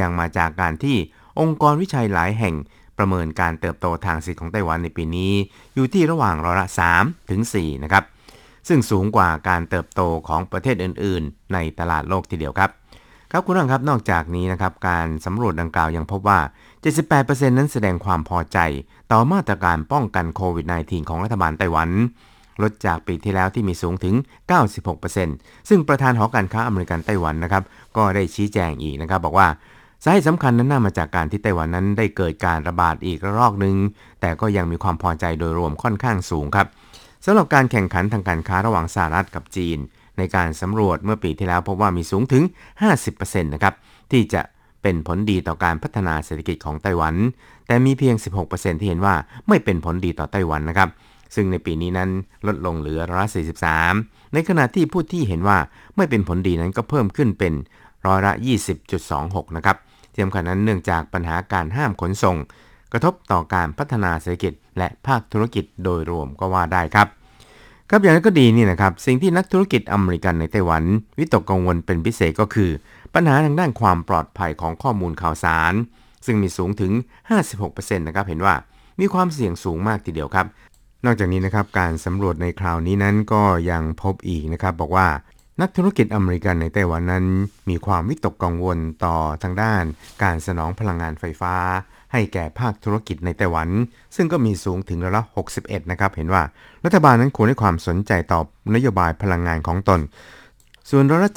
[0.00, 0.96] ยังมาจากการที่
[1.40, 2.54] องค์กรวิจัยหลายแห่ง
[2.98, 5.32] ประเมินการเติบโตทางเศรษฐกิจของไต้หวันในปีนี้
[5.74, 8.04] อยู่ที่ระหว่างร้อยละ3ถึง4นะครับ
[8.68, 12.70] ซึ่งสูงกว่าการเติบโตของประเทศอื่น ๆ ในตลาดโลกทีเดียวครับ
[13.32, 16.40] ครับคุณผู้ชมครับนอกจากนี้นะครับการสำรวจดังกล่าวยังพบว่า
[16.82, 18.58] 78%นั้นแสดงความพอใจ
[19.12, 21.90] ต่อมาตรการป้องกันโควิด -19 ของรัฐบาลไต้หวัน
[22.62, 24.14] ลดจากปีที่แล้วที่มีสูงถึง
[24.92, 27.62] 96%ซึ่งประธานหอการค้าอเมริกันไต้หวันนะครับ
[27.96, 29.48] ก็ได้ชี้แจงอีกนะครับ บอกว่า
[30.04, 33.76] สาเหตุสำคัญนั้นน่ามาจากการที่ไต้หวันนั้นได้เกิดการระบาดอีกระลอกหนึ่ง
[34.20, 36.66] แต่ก็ยังมีความพอใจโดยรวมค่อนข้างสูงครับ
[37.24, 39.78] สำหรับการแข่งขันทางการค้าระหว่างสหรัฐกับจีน
[40.18, 42.42] ในการสำรวจเมื่อปีที่แล้วพบว่ามีสูงถึง
[42.98, 43.74] 50%นะครับ
[44.12, 44.42] ที่จะ
[44.82, 47.14] เป็นผลดีต่อการพัฒนาเศรษฐกิจของไต้หวัน
[47.66, 48.14] แต่มีเพียง
[48.48, 49.14] 16%ที่เห็นว่า
[49.48, 50.88] ไม่เป็นผลดีต่อไต้หวันนะครับ
[51.34, 52.10] ซึ่งในปีนี้นั้น
[52.46, 53.28] ลดลงเหลือร้อยละ
[53.84, 55.58] 43 ในขณะที่ผู้ที่เห็นว่า
[55.96, 57.54] ไม่เป็นผลดีนั้นก็เพิ่มขึ้นเป็น
[58.06, 58.32] ร้อยละ
[58.94, 59.76] 20.26 นะครับ
[60.12, 62.36] ที่สำคัญนั้นเนื่องจากปัญหาการห้ามขนส่ง
[62.92, 67.08] กระทบต่อการพัฒนาเศรษฐกิจ และภาคธุรกิจโดยรวมก็ว่าได้ครับ
[67.90, 70.82] ครับอย่างนั้นก็ดีนี่นะครับ สิ่งที่นักธุรกิจอเมริกันในไต้หวัน
[71.18, 72.70] วิตกกังวลเป็นพิเศษก็คือ
[73.14, 75.72] ปัญหาทางด้านความปลอดภัยของข้อมูลข่าวสาร
[76.26, 76.92] ซึ่งมีสูงถึง
[77.50, 78.54] 56%นะครับเห็นว่า
[79.00, 80.46] มีความเสี่ยงสูงมากทีเดียวครับ
[81.04, 85.08] นอกจากนี้นะครับการสำรวจในคราวนี้นั้นก็ยังพบอีกนะครับบอกว่า
[85.60, 87.24] นักธุรกิจอเมริกันในไต้หวันนั้น
[87.70, 89.82] มีความวิตกกังวลต่อทางด้าน
[90.22, 91.54] การสนองพลังงานไฟฟ้า
[92.12, 93.68] ให้แก่ภาคธุรกิจในไต้หวัน
[94.16, 95.24] ซึ่งก็มีสูงถึงร้อยละ
[95.56, 96.42] 61 นะครับ เห็นว่า
[96.84, 98.40] รัฐบาลนั้นควรให้ความสนใจต่อ
[98.74, 100.00] นโยบายพลังงานของตน
[100.90, 101.32] ส่วนร้อยละ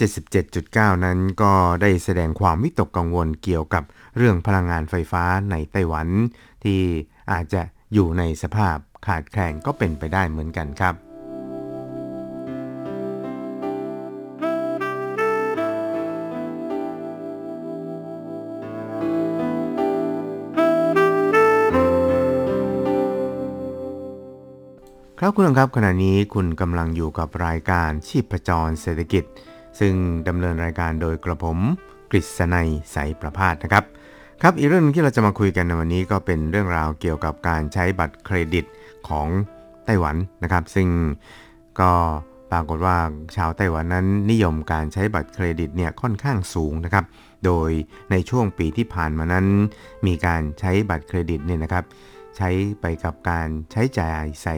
[0.50, 3.84] 77.9 นั้นก็ได้แสดงความวิตกกังวลเกี่ยวกับ
[4.18, 6.08] เรื่องพลังงานไฟฟ้าในไต้หวัน
[6.64, 6.82] ที่
[7.32, 7.62] อาจจะ
[7.94, 10.96] อยู่ในสภาพขาดแคลนก็เป็นไปได้เหมือนกันครับ
[25.24, 29.24] ครับคุณครับขณะนี้คุณกำลังอยู่กับรายการชีพจรเศรษฐกิจ
[29.80, 29.94] ซึ่ง
[30.28, 31.58] ดำเนินรายการโดยกระผม
[32.12, 33.84] กฤษณัยใสประพาสนะครับ
[34.42, 38.66] ครับอีกเรื่องที่เราจะมาคุยกันในวันนี้ก็เป็นเรื่องราวเกี่ยวกับการใช้บัตรเครดิต
[39.10, 39.28] ของ
[39.86, 40.88] ไต้หวันนะครับ ซึ่ง
[41.80, 41.92] ก็
[42.52, 42.98] ปรากฏว่า
[43.36, 47.06] ชาวไต้หวันนั้นนิยมการใช้บัตรเครดิตเนี่ยค่อนข้างสูงนะครับ
[47.46, 47.70] โดย
[48.12, 49.46] ในช่วงปีที่ผ่านมานั้น
[50.06, 51.86] มีการใช้บัตรเครดิตเนี่ยนะครับ
[52.38, 52.50] ใช้
[52.82, 54.56] ไปกับการใช้จ่ายใส่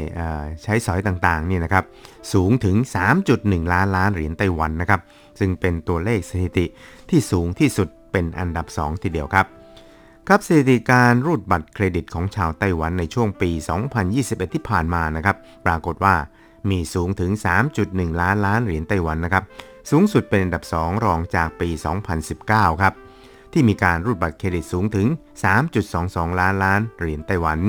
[0.63, 1.85] ใช้สอยต่างๆเนี่ยนะครับ
[2.33, 2.75] สูงถึง
[3.25, 5.01] 3.1 ล้านล้านเหรียญไต้หวันนะครับ
[5.39, 6.65] ซึ่งเป็นตัวเลขสถิติ
[7.09, 9.45] ที่สูงที่สุดเป็นอันดับ 2 ทีเดียวครับ
[10.27, 13.51] ครับสถิติการรูดบัตรเครดิตของชาวไต้หวันในช่วงปี
[14.01, 16.15] 2021 ที่ผ่านมานะครับปรากฏว่า
[16.69, 17.31] มีสูงถึง
[17.75, 19.43] 3.1 ล้านล้านเหรียญไต้หวันนะครับ
[19.91, 21.69] สูงสุดเป็นอันดับ 2 รองจากปี
[22.25, 22.93] 2019 ครับ
[23.53, 25.07] ที่มีการรูดบัตรเครดิตสูงถึง
[25.73, 27.59] 3.22 ล้านล้านเหรียญไต้หวัน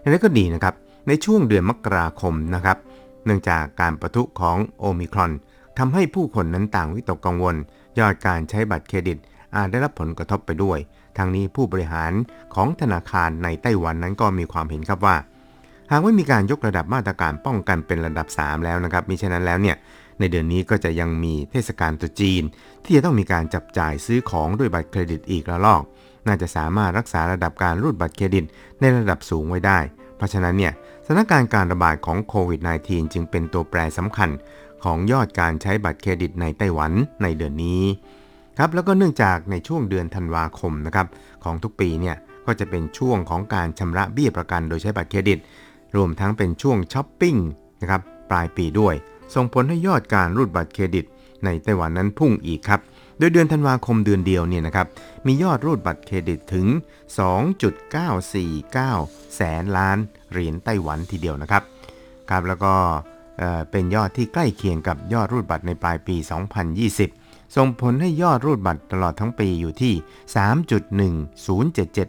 [0.00, 0.74] อย่างนั้นก็ดีนะครับ
[1.08, 2.78] ในช่วงเดือนมกราคมนะครับ
[3.24, 5.32] เนื่องจากการประทุของโอมิครอน
[5.78, 7.56] ทำให้ผู้คนนั้นต่างวิตกกังวล
[7.98, 9.18] ยอดการใช้บัตรเครดิต
[9.56, 10.78] อาจได้รับผลกระทบไปด้วย
[11.18, 12.12] ทางนี้ผู้บริหาร
[12.54, 15.16] ของธนาคารในไต้หวันนั้นก็มีความเห็นครับว่า
[15.90, 19.76] หากไม่มีการยกระดับมาตรการป้องกันเป็นระดับ 3 แล้วนะครับมิฉะนั้นแล้วเนี่ย
[20.18, 22.42] ในเดือนนี้ก็จะยังมีเทศกาลตรุษจีน
[22.84, 25.82] ที่จะต้องมีการจับจ่ายซื้อของด้วยบัตรเครดิตอีกระลอก
[26.26, 28.44] น่าจะสามารถรักษาระดับการรูดบัตรเครดิต
[28.80, 29.78] ในระดับสูงไว้ได้
[30.16, 30.72] เพราะฉะนั้นเนี่ย
[31.06, 34.30] สถานการณ์การระบาดของโควิด -19 จึงเป็นตัวแปรสำคัญ
[34.84, 37.82] ของยอดการใช้บัตรเครดิตในไต้หวันในเดือนนี้
[38.58, 41.06] ครับแล้วก็เนื่องจากในช่วงเดือนธันวาคมนะครับ
[41.44, 45.38] ของทุกปีเนี่ยก็จะเป็นช่วงของการชำระเบี้ยประกันโดยใช้บัตรเครดิต
[45.96, 47.36] รวมทั้งเป็นช่วงช้อปปิ้ง
[47.80, 48.94] นะครับปลายปีด้วย
[49.34, 51.04] ส่งผลให้ยอดการรูดบัตรเครดิต
[51.44, 52.80] ในไต้หวันนั้นพุ่งอีกครับ
[53.18, 54.86] โดยเดือนธันวาคมเดือนเดียวเนี่ยนะครับ
[55.26, 56.66] มียอดรูดบัตรเครดิตถึง
[57.60, 59.98] 2.949 แสนล้าน
[60.30, 61.62] เหรียญไต้หวันทีเดียวนะครับ
[62.30, 62.74] ครับแล้วก็
[63.38, 66.16] เอ่อเป็นยอดที่ใกล้เคียงกับยอดรูดบัตรในปลายปี
[66.86, 69.94] 2020 ส่งผลให้ยอดรูดบัตรตลอดทั้งปีอยู่ที่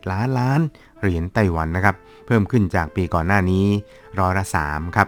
[0.02, 0.62] 3.1077 ล้านล้าน
[1.00, 3.66] เหรียญไต้หวันนะครับ เพิ่มขึ้นจากปีก่อนหน้านี้
[4.20, 5.08] ร้อยละ3ครับ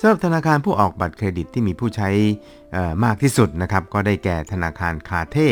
[0.00, 2.08] สำหรับธนาคารผู้ออกบัตรเครดิตที่มีผู้ใช้
[3.04, 5.50] มากที่สุดนะครับก็ได้แก่ธนาคารคาเท่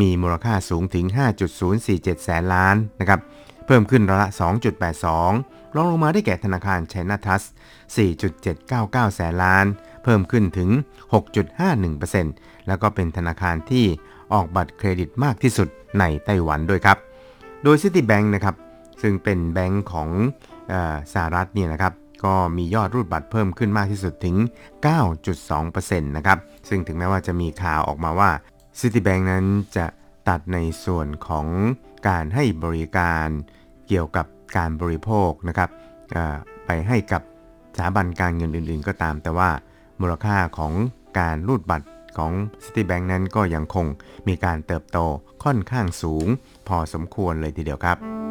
[0.00, 1.04] มีมูลค่าสูงถึง
[1.64, 3.20] 5.047 แสนล้านนะครับ
[3.66, 4.28] เพิ่มขึ้นร้อละ
[5.02, 7.42] 2.82 รองลงมาได้แก่ธนาคารไชน่าทัส
[8.08, 9.66] 4.799 แสนล้าน
[10.04, 10.70] เพิ่มขึ้นถึง
[11.88, 13.84] 6.51%แล้วก็เป็นธนาคารที่
[14.32, 16.98] ออกบัตรเครดิตมากที่สุดในไต้หวันด้วยครับ
[17.62, 18.54] โดย Citibank นะครับ
[19.02, 20.08] ซึ่งเป็นแบงก์ของ
[21.12, 21.92] สหรัฐเนี่ยนะครับ
[22.24, 24.36] ก็มียอดรูดบัตรเพิ่มขึ้นมากที่สุดถึง
[25.16, 28.30] 9.2%นะครับ ซึ่งถึงแม้ว่าจะมีข่าวออกมาว่า
[28.78, 29.44] Citibank นั้น
[29.76, 29.86] จะ
[30.28, 31.46] ตัดในส่วนของ
[32.08, 33.28] การให้บริการ
[33.88, 34.26] เกี่ยวกับ
[34.56, 35.70] การบริโภคนะครับ
[36.66, 37.22] ไปให้กับ
[37.76, 39.50] สถาบันการเงินอื่นๆ ก็ตาม แต่ว่า
[40.00, 40.72] มูลค่าของ
[41.18, 42.32] การรูดบัตรของ
[42.64, 43.86] Citibank นั้นก็ยังคง
[44.28, 44.98] มีการเติบโต
[45.44, 46.26] ค่อนข้างสูง
[46.68, 48.25] พอสมควรเลยทีเดียวครับ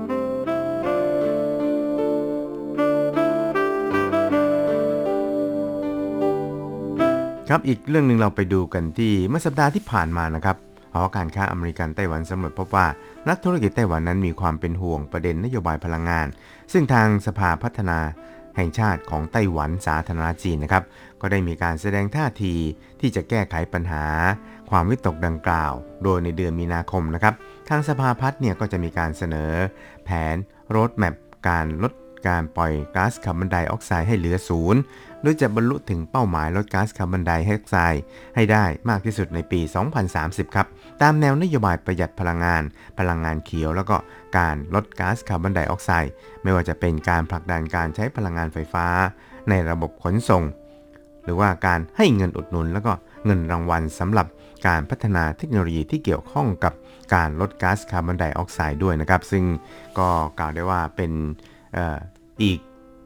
[7.50, 10.58] ครับอีกเรื่องหนึ่งเราไปดูกันที่เมื่อสัปดาห์ที่ผ่านมานะครับ
[10.94, 12.88] หอการค้าอเมริกันไต้หวันสำรวจพบว่า
[13.30, 16.28] นักธุรกิจไต้หวันนั้นมีความเป็นห่วงประเด็นนโยบายพลังงาน
[16.72, 18.00] ซึ่งทางสภาพัฒนา
[18.56, 20.84] แห่งชาติของไต้หวันสาธารณจีนนะครับ
[21.22, 22.54] ก็ได้มีการแสดงท่าที
[23.00, 24.06] ที่จะแก้ไขปัญหา
[24.70, 27.34] ความวิตกดังกล่าว โดยในเดือนมีนาคมนะครับ
[27.70, 29.52] ทางสภาพัฒน์เนี่ยก็จะมีการเสนอ
[30.04, 30.36] แผน
[30.76, 31.16] รดแมพ
[31.48, 31.94] การลด
[32.28, 34.82] การปล่อยก๊าซคาร์บอนไดออกไซด์ให้เหลือศูนย์
[35.22, 38.02] โดยจะบรรลุถึงเป้าหมายลดก๊าซคาร์บอนไดออกไซด์
[38.36, 39.60] ให้ได้มากที่สุดในปี
[40.08, 40.68] 2030 ครับ
[41.02, 42.64] ตามแนวนโยบายประหยัดพลังงาน
[43.00, 43.96] พลังงานเขียว แล้วก็
[44.38, 46.12] การลดก๊าซคาร์บอนไดออกไซด์
[46.44, 48.86] ไม่ว่าจะเป็นการผลักดันการใช้พลังงานไฟฟ้า
[49.50, 50.44] ในระบบขนส่ง
[51.24, 52.94] หรือว่าการให้เงินอุดหนุน แล้วก็
[53.26, 54.28] เงินรางวัลสำหรับ
[54.68, 56.74] การพัฒนาเทคโนโลยีที่เกี่ยวข้องกับ
[57.16, 59.44] การลดก๊าซคาร์บอนไดออกไซด์ด้วยนะครับ ซึ่ง
[60.00, 60.10] ก็
[60.40, 61.12] กล่าวได้ว่าเป็น
[62.44, 62.60] อีก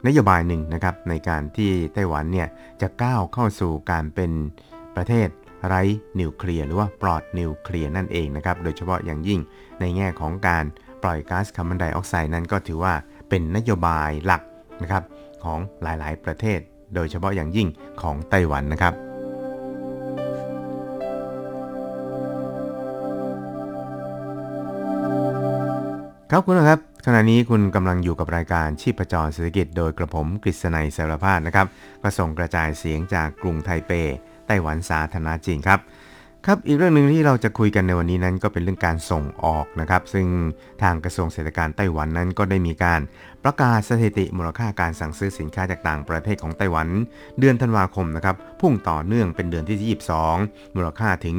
[0.08, 2.48] นโยบายหนึ่งนะครับในการที่ไต้หวันเนี่ย
[2.82, 4.32] จะก้าวเข้าสู่การเป็น
[4.96, 5.28] ประเทศ
[5.68, 5.82] ไร้
[6.20, 9.40] นิวเคลียร์หรือว่าปลอดนิวเคลียร์นั่นเองนะครับโดยเฉพาะอย่างยิ่ง
[9.80, 10.64] ในแง่ของการ
[11.04, 12.94] ปล่อยก๊าซคาร์บอนไดออกไซด์นั้นก็ถือว่า
[13.30, 14.42] เป็นนโยบายหลัก
[14.82, 15.04] นะครับ
[15.44, 16.60] ของหลายๆ ประเทศ
[16.96, 17.68] โดยเฉพาะอย่างยิ่ง
[18.02, 18.94] ของไต้หวันนะครับ
[26.32, 31.68] ครับคุณครับ ขณะนี้คุณกำลังอยู่กับรายการชีพจรเศรษฐกิจโดยกระผมกฤษณัยสารพาดนะครับ
[32.04, 33.92] ก็ส่งกระจายเสียงจากกรุงไทเป
[34.48, 35.80] ไต้หวันสาธารณจีนครับ
[36.46, 40.28] ครับอีกเรื่องหนึ่งที่เราจะคุยกันในวันนี้นั้นก็เป็นเรื่องการส่งออกนะครับ ซึ่ง
[40.84, 43.02] ทางกระทรวงเศรษฐการไต้หวันนั้นก็ได้มีการ
[43.44, 46.88] ประกาศสถิติมูลค่าการสั่งซื้อสินค้าจากต่างประเทศของไต้หวัน
[47.40, 49.98] เดือนธันวาคมนะครับพุ่งต่อเนื่องเป็นเดือนที่
[50.32, 51.38] 22 มูลค่าถึง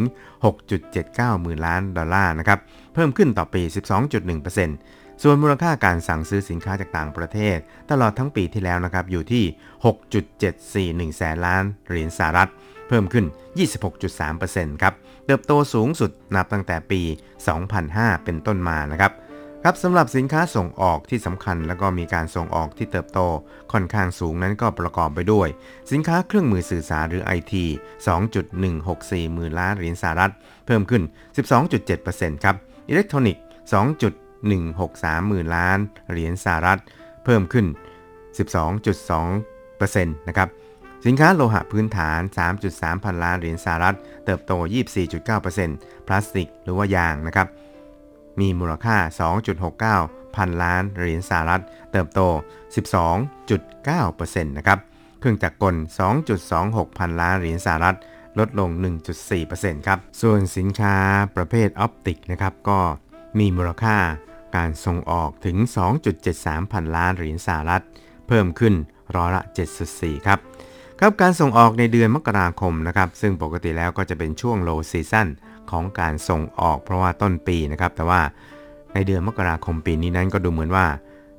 [0.70, 2.59] 6.79หมื่นล้านดอลลาร์นะครับ
[2.94, 7.56] เพิ่มขึ้นต่อปี 12.1% ส่วนมูลค่าการสั่งซื้อสินค้าจากต่างประเทศ
[7.90, 9.44] ตลอดทั้งปีที่แล้วนะครับอยู่ที่
[11.11, 12.50] 6.741 แสนล้านเหรียญสหรัฐ
[12.88, 13.24] เพิ่มขึ้น
[14.04, 14.94] 26.3%ครับ
[15.26, 17.02] เติบโตสูงสุดนับตั้งแต่ปี
[17.64, 19.12] 2005 เป็นต้นมานะครับ
[19.62, 23.20] ครับสำหรับสินค้าส่งออกที่สำคัญแล้วก็มีการส่งออกที่เติบโต
[23.72, 25.48] ค่อนข้างสูงนั้นก็ประกอบไปด้วย
[25.90, 27.52] สินค้าเครื่องมือสื่อสารหรือ IT
[28.48, 30.33] 2.164 หมื่นล้านเหรียญสหรัฐ
[30.66, 31.02] เพิ่มขึ้น
[31.78, 32.56] 12.7%ครับ
[32.88, 33.42] อิเล็กทรอนิกส์
[33.88, 34.00] 2
[34.64, 35.79] 163หมื่นล้าน
[36.11, 36.81] เหรียญสหรัฐ
[37.24, 37.66] เพิ่มขึ้น
[38.61, 40.48] 12.2%นะครับ
[41.07, 42.20] สินค้าโลหะพื้นฐาน
[42.62, 44.53] 3.3 พันล้านเหรียญสหรัฐ เติบโต
[45.31, 47.48] 24.9%พลาสติกหรือว่ายางนะครับ
[48.40, 48.96] มีมูลค่า
[49.66, 52.20] 2.69 พันล้านเหรียญสหรัฐ เติบโต
[53.38, 54.79] 12.9%นะครับ
[55.18, 55.74] เครื่องจักรกล
[56.37, 57.96] 2.26 พันล้านเหรียญสหรัฐ
[58.38, 58.70] ลดลง
[59.29, 60.96] 1.4%ครับ ส่วนสินค้า
[61.37, 62.79] ประเภทออปติกนะครับ ก็
[63.38, 63.96] มีมูลค่า
[64.57, 65.57] การส่งออกถึง
[66.15, 67.85] 2.73 พันล้านเหรียญสหรัฐ
[68.29, 68.75] เพิ่มขึ้น
[69.17, 69.43] ร้อยละ
[69.85, 70.39] 7.4 ครับ
[71.01, 75.29] ครับการส่งออกในเดือนมกราคมนะครับ ซึ่งปกติแล้วก็จะเป็นช่วงโลซีซั่น
[75.71, 78.21] ของการส่งออกเพราะว่าต้นปีนะครับ แต่ว่า
[78.95, 80.87] ในเดือนมกราคมปีนี้นั้นก็ดูเหมือนว่า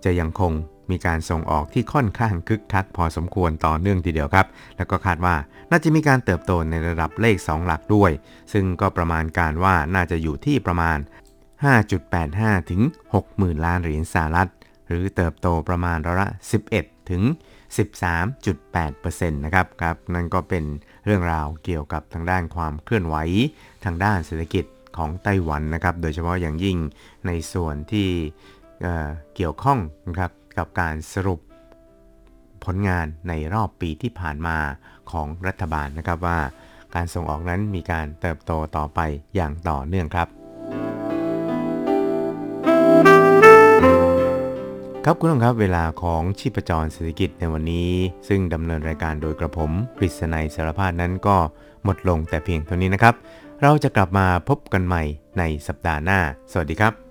[0.05, 0.51] จะยังคง
[0.91, 4.47] มีการส่งออกที่ค่อนข้างคึกคักพอสมควรต่อเนื่องทีเดียวครับ
[4.77, 5.35] แล้วก็คาดว่า
[5.69, 8.11] น่าจะมีการเติบโตในระดับเลข 2 หลักด้วย
[8.53, 10.97] ซึ่งก็ประมาณการว่าน่าจะอยู่ที่ประมาณ
[11.61, 12.81] 5.85 ถึง
[13.23, 14.49] 60,000 ล้านเหรียญสหรัฐ
[14.87, 16.29] หรือเติบโตประมาณร้อยละ
[16.69, 17.23] 11 ถึง
[17.77, 20.63] 13.8%นะครับครับ นั่นก็เป็น
[21.05, 23.15] เรื่องราวเกี่ยวกับทางด้านความเคลื่อนไหว
[23.85, 24.65] ทางด้านเศรษฐกิจ
[24.97, 26.77] ของไต้หวันนะครับ โดยเฉพาะอย่างยิ่ง
[27.27, 28.09] ในส่วนที่
[28.81, 31.39] เเกี่ยวข้องนะครับกับการสรุป
[32.65, 34.57] ผลงานในรอบปีที่ผ่านมา
[35.11, 36.39] ของรัฐบาลนะครับว่า
[36.95, 38.99] การส่งออกนั้นมีการเติบโตต่อไป
[39.35, 40.40] อย่างต่อเนื่องครับ
[45.05, 47.89] ครับคุณผู้ชมครับเวลาของชีพจรเศรษฐกิจในวันนี้
[48.27, 51.37] ซึ่งดำเนินรายการโดยกระผมกฤษณัยสารพาดนั้นก็
[51.83, 53.15] หมดลงแต่เพียงเท่านี้นะครับ
[53.61, 55.03] เราจะกลับมาพบกันใหม่
[55.37, 56.19] ในสัปดาห์หน้า
[56.51, 57.10] สวัสดีครับ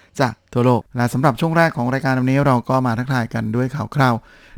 [0.19, 4.15] จากทั่วโลก และสำหรับช่วงแรกของรายการวันนี้เราก็มาทักทายกันด้วยข่าวคราว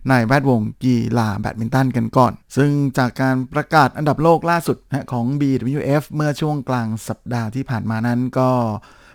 [0.10, 4.78] ในแวดวงกีฬาแบดมินตันกันก่อน ซึ่งจากการประกาศอันดับโลกล่าสุด
[5.12, 8.50] ของ BWF เมื่อช่วงกลางสัปดาห์ที่ผ่านมานั้นก็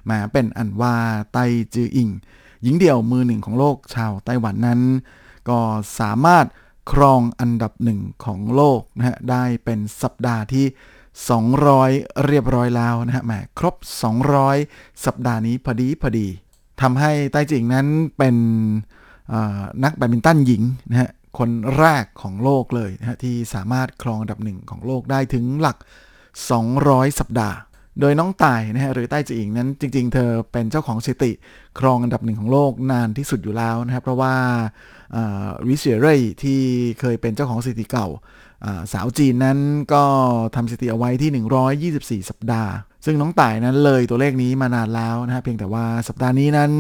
[0.05, 0.97] แหมเป็นอันว่า
[1.33, 1.39] ไต
[1.75, 2.09] จืออิง
[2.63, 4.81] หญิงเดี่ยวมือหนึ่งของโลกชาวไต้หวันนั้น
[5.49, 5.61] ก็
[6.01, 6.47] สามารถ
[6.93, 10.67] ครองอันดับหนึ่งของโลกนะฮะได้เป็นสัปดาห์ที่
[11.19, 13.75] 200 เรียบร้อยแล้วนะฮะแหมครบ
[14.39, 16.29] 200 สัปดาห์นี้พอดีพอดี
[16.81, 17.87] ทำให้ไต้จิงนั้น
[18.19, 18.37] เป็น
[19.85, 25.77] นักแบดมินตันหญิงนะฮะคนแรกของโลกเลยนะฮะที่สามารถครองอันดับหนึ่งของโลกได้ถึงหลัก
[26.49, 27.57] 200 สัปดาห์
[28.01, 31.33] โดยน้องตายนะฮะหรือใต้จีอิงนั้นจริง ๆ เธอเป็นเจ้าของสถิติ
[31.79, 34.35] ครองอันดับหนึ่งของโลกนานที่สุดอยู่แล้วนะครับเพราะว่า
[35.69, 36.61] วิเชียเรยที่
[37.01, 38.09] เคยเป็นเจ้าของสถิติเก่า
[38.93, 39.59] สาวจีนนั้น
[39.93, 40.05] ก็
[40.57, 42.73] ทำสถิติเอาไว้ที่ 124 สัปดาห์
[43.05, 46.71] ซึ่งน้องต่ายนั้นเลยตัวเลขนี้มานานแล้วนะฮะเพียงแต่ว่าสัปดาห์นี้นั้น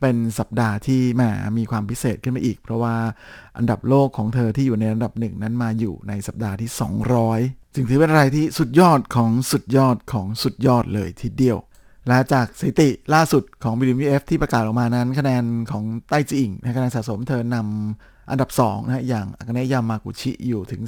[0.00, 1.22] เป็นสัปดาห์ที่แหม
[1.58, 2.94] มีความพิเศษขึ้นมาอีก เพราะว่า
[3.58, 6.70] อันดับโลกของเธอที่อยู่ในอันดับหนึ่งนั้นมาอยู่ในสัปดาห์ที่
[7.22, 11.58] 200 จึงถือเป็นอะไรที่สุดยอดของสุดยอดของสุดยอดเลยทีเดียว
[12.08, 20.82] และจากสถิติล่าสุดของ BWF ที่ประกาศออกมานั้น คะแนนของไต้จีอิงคะแนนสะสมเธอนำ อันดับ2นะอย่างอากาเนะยามากุชิอยู่ถึง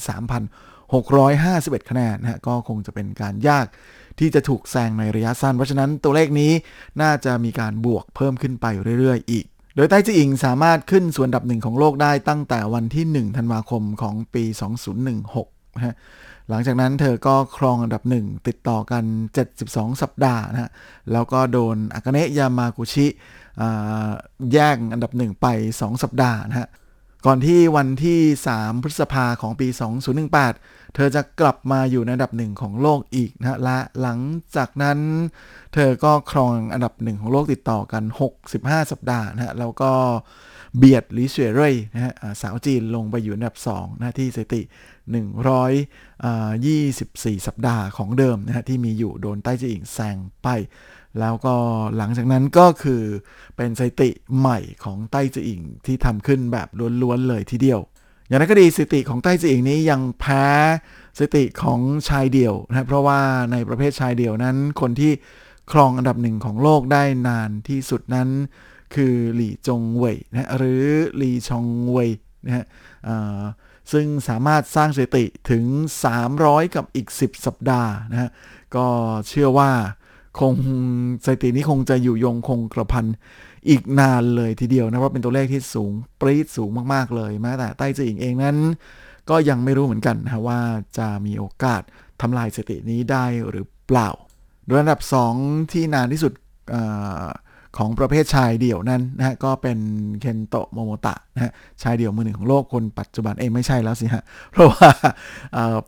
[0.73, 3.67] 3,651 คะแนนนะฮะก็คงจะเป็นการยาก
[4.19, 6.53] ที่จะถูกแซงในระยะสั้น เพราะฉะนั้นตัวเลขนี้
[7.03, 8.67] น่าจะมีการบวกเพิ่มขึ้นไป
[9.01, 9.47] เรื่อยๆ อีก
[9.77, 14.45] โดยไต้จีอิงสามารถขึ้นส่วนอันดับหนึ่งของโลกได้ตั้งแต่วันที่ 1 ธันวาคมของปี
[15.11, 15.95] 2016นะฮะ
[16.49, 19.05] หลังจากนั้นเธอก็ครองอันดับหนึ่งติดต่อกัน
[19.53, 20.71] 72 สัปดาห์นะฮะ
[21.13, 23.07] แล้วก็โดนอากาเนะยามากุชิ
[24.53, 25.47] แย่งอันดับหนึ่งไป
[25.79, 26.69] 2 สัปดาห์นะฮะ
[27.25, 28.21] ก่อนที่วันที่
[28.55, 29.69] 3 พฤษภาของปี
[30.33, 34.19] 2018 เธอจะกลับมาอยู่ในอันดับหนึ่งของโลกอีกนะฮะและหลัง
[34.57, 34.99] จากนั้น
[35.75, 38.05] เธอก็ครองอันดับหนึ่งของโลกติดต่อกัน
[38.49, 39.93] 65 สัปดาห์นะฮะแล้วก็
[40.77, 44.63] เบียดลิเชเร่ยนะฮะสาวจีนลงไปอยู่อันดับ2นะที่สถิติ
[46.25, 50.49] 124 สัปดาห์ของเดิมนะฮะที่มีอยู่โดนใต้จีอิงแซงไป
[51.21, 51.55] แล้วก็
[51.97, 53.03] หลังจากนั้นก็คือ
[53.57, 56.69] เป็นสถิติใหม่ของไต้จีอิงที่ทำขึ้นแบบ
[57.03, 57.81] ล้วนๆเลยทีเดียว
[58.29, 60.47] อย่างนั้นก็ดีสถิติของไต้จีอิงนี้ยังแพ้
[61.19, 63.21] สถิติของชายเดี่ยวนะเพราะว่า
[63.53, 65.13] ในประเภทชายเดี่ยวนั้น คนที่
[65.73, 68.29] ครองอันดับหนึ่งของโลกได้นานที่สุดนั้น
[68.95, 70.85] คือหลี่จงเว่ยนะหรือ
[71.17, 72.11] หลี่ชองเว่ย
[72.47, 72.65] นะฮะ
[73.93, 75.65] ซึ่งสามารถสร้างสถิติถึง
[76.21, 78.31] 300 กับอีก 10 สัปดาห์นะฮะ
[78.77, 78.87] ก็
[79.29, 79.71] เชื่อว่า
[80.41, 80.55] คง
[81.25, 83.07] สถิตินี้คงจะอยู่ยงคงกระพัน
[83.69, 88.57] อีกนานเลยทีเดียวนะเพราะเป็นตัวเลขที่สูงปรี๊ดสูงมากๆเลยแม้แต่ใต้จีอิงเองนั้น
[89.31, 90.61] ก็ยังไม่รู้เหมือนกันนะว่า
[90.99, 91.83] จะมีโอกาส
[92.21, 94.09] ทำลายสถิตินี้ได้หรือเปล่า
[94.67, 95.01] โดยอันดับ
[95.37, 96.33] 2 ที่นานที่สุด
[96.75, 96.77] อ
[97.79, 99.79] ของประเภทชายเดี่ยวนั้นนะฮะก็เป็น
[100.21, 104.91] เคนโตะโมโมตะนะฮะชายเดี่ยวมือหนึ่งของโลกคนปัจจุบันเองไม่ใช่แล้วสิฮะเพราะว่า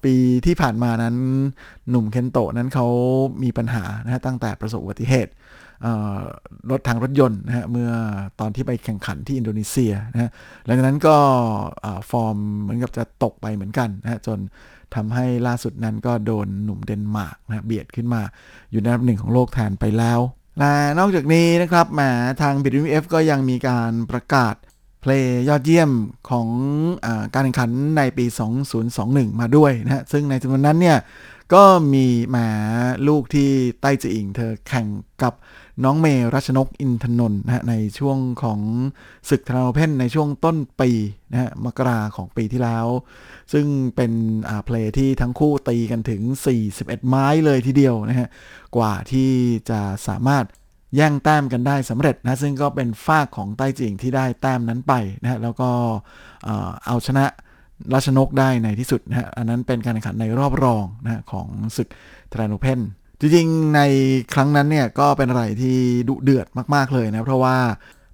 [0.04, 0.14] ปี
[0.46, 1.16] ที่ผ่านมานั้น
[1.90, 2.86] หนุ่มเคนโตะนั้นเขา
[3.42, 5.32] มีปัญหานะฮะตั้งแต่ประสบอุบัติเหตุ
[6.70, 7.90] รถทางรถยนต์นะฮะเมื่อ
[8.40, 10.30] ตอนที่ไปแข่งขันที่อินโดนีเซียนะฮะ
[10.64, 11.16] หลังจากนั้นก็
[12.10, 14.38] ฟอร์มเหมือนกับจะตกไปเหมือนกันนะฮะจน
[14.94, 18.22] ทำให้ล่าสุดนั้นก็โดนหนุ่มเดนมาร์กนะเบียดขึ้นมา
[18.70, 20.20] อยู่ในอันดับหนึ่งของโลกแทนไปแล้ว
[20.58, 22.00] และนอกจากนี้นะครับแหม
[22.42, 24.54] ทาง BWF ก็ยังมีการประกาศ
[25.02, 25.90] เพลงยอดเยี่ยม
[26.30, 26.48] ของ
[27.06, 28.26] อการแข่งขันในปี
[28.82, 30.98] 2021 มาด้วยนะฮะซึ่งในจำนวนนั้นเนี่ย
[31.54, 32.36] ก็มีแหม
[33.08, 34.86] ลูกที่ไต้จีอิงเธอแข่ง
[35.22, 35.32] กับ
[35.84, 38.60] น้องเมรัชนกอินทนนท์นะฮะในช่วงของ
[39.28, 40.90] ศึกทรานโอเพนในช่วงต้นปี
[41.30, 42.86] นะฮะมกราของปีที่แล้ว
[43.52, 43.66] ซึ่ง
[43.96, 44.12] เป็น
[44.48, 46.22] อ่าเพลย์ที่ทั้งคู่ตีกันถึง
[46.64, 48.28] 41 ไม้เลยทีเดียวนะฮะ
[48.76, 49.30] กว่าที่
[49.70, 50.44] จะสามารถ
[50.96, 55.70] แย่งแต้มกันได้สำเร็จนะซึ่งก็เป็นฝากของไต้จิงที่ได้แต้มนั้นไปนะฮะแล้วก็
[56.44, 57.24] เอ่อเอาชนะ
[57.94, 61.88] ราชนกได้ในที่สุดนะฮะอันนั้นเป็นการแข่งขันในรอบรองนะฮะของศึก
[62.32, 62.80] ทรานโอเพน
[63.20, 63.80] จริงๆ ใน
[64.34, 67.56] ครั้งนั้นเนี่ยก็เป็นอะไรที่ดุเดือดมากๆเลยนะเพราะว่า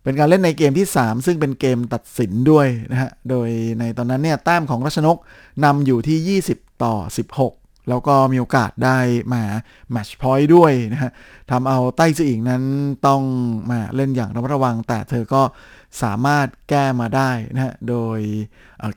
[0.03, 3.49] เป็นการเล่นในเกมที่ 3 ซึ่งเป็นเกมตัดสินด้วยนะฮะ โดย
[3.79, 5.17] ในตอนนั้นเนี่ยแต้มของราชนก
[5.65, 6.95] นำอยู่ที่ 20 ต่อ
[7.43, 8.99] 16 แล้วก็มีโอกาสได้
[9.35, 9.43] มา
[9.93, 11.11] แมชพอยต์ด้วยนะฮะ
[11.51, 12.63] ทำเอาไต้จืออิงนั้น
[13.07, 13.23] ต้อง
[13.71, 15.43] มาเล่นอย่างระมัดระวัง แต่เธอก็
[16.03, 18.19] สามารถแก้มาได้นะฮะ โดย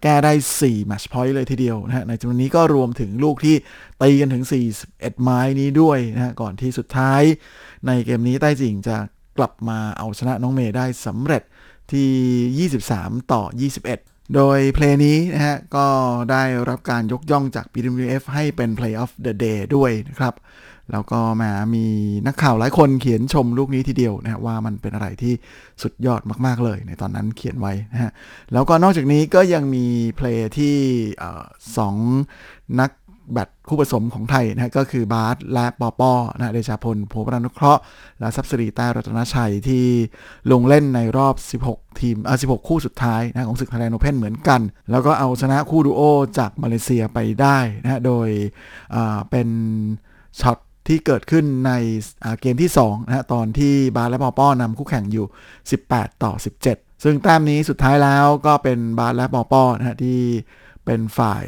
[0.03, 3.55] แก้ได้ 4 match point เลยทีเดียวนะฮะ ในจำนวนนี้ก็รวมถึงลูกที่
[4.01, 4.43] ตีกันถึง
[4.83, 7.21] 41 ไม้นี้ด้วยนะฮะ ก่อนที่สุดท้าย
[7.87, 8.97] ในเกมนี้ไต้จิงจะ
[9.37, 11.43] กลับมาเอาชนะน้องเมย์ได้สำเร็จ
[11.91, 12.69] ที่
[12.99, 13.43] 23 ต่อ
[13.87, 15.87] 21 โดยเพลงนี้นะฮะ ก็
[16.31, 20.33] ได้รับการยกย่องจาก BWF ให้เป็น Play of the Day ด้วยนะครับ
[20.91, 21.85] แล้วก็แหมามี
[22.27, 25.33] นักข่าวหลายคนเขียนชมลูกนี้ทีเดียวนะว่ามันเป็นอะไรที่
[25.81, 28.11] สุดยอดมากๆเลย ในตอนนั้นเขียนไว้นะฮะ
[28.53, 29.85] แล้วก็นอกจากนี้ก็ยังมี
[30.17, 30.75] เพลงที่
[31.77, 31.95] สอง
[32.81, 32.91] นัก
[33.33, 37.81] แบดคู่ผสมของไทยนะก็คือบาสและปอปอนะเดชาพลพัววรานุเคราะห์
[38.19, 39.85] และทรัพย์สิรีแต้รัตนชัยที่
[40.51, 44.61] ลงเล่นในรอบ 16 ทีมเอ่อ16 คู่สุดท้ายนะของศึก Thailand Open เหมือนกัน
[44.91, 46.01] แล้วก็เอาชนะคู่ดูโอ
[46.37, 48.29] จากมาเลเซียไปได้นะฮะโดย
[49.29, 49.49] เป็น
[50.41, 50.57] ช็อต
[50.87, 51.71] ที่เกิดขึ้นใน
[52.41, 55.25] เกมที่2นะฮะตอนที่บาสและปอป้อนำคู่แข่งอยู่
[55.73, 56.33] 18 ต่อ
[56.67, 60.19] 17 ซึ่งแต้มนี้สุดท้ายแล้วก็เป็นบาสและปอป้อนะฮะที่
[60.85, 61.45] เป็นฝ่าย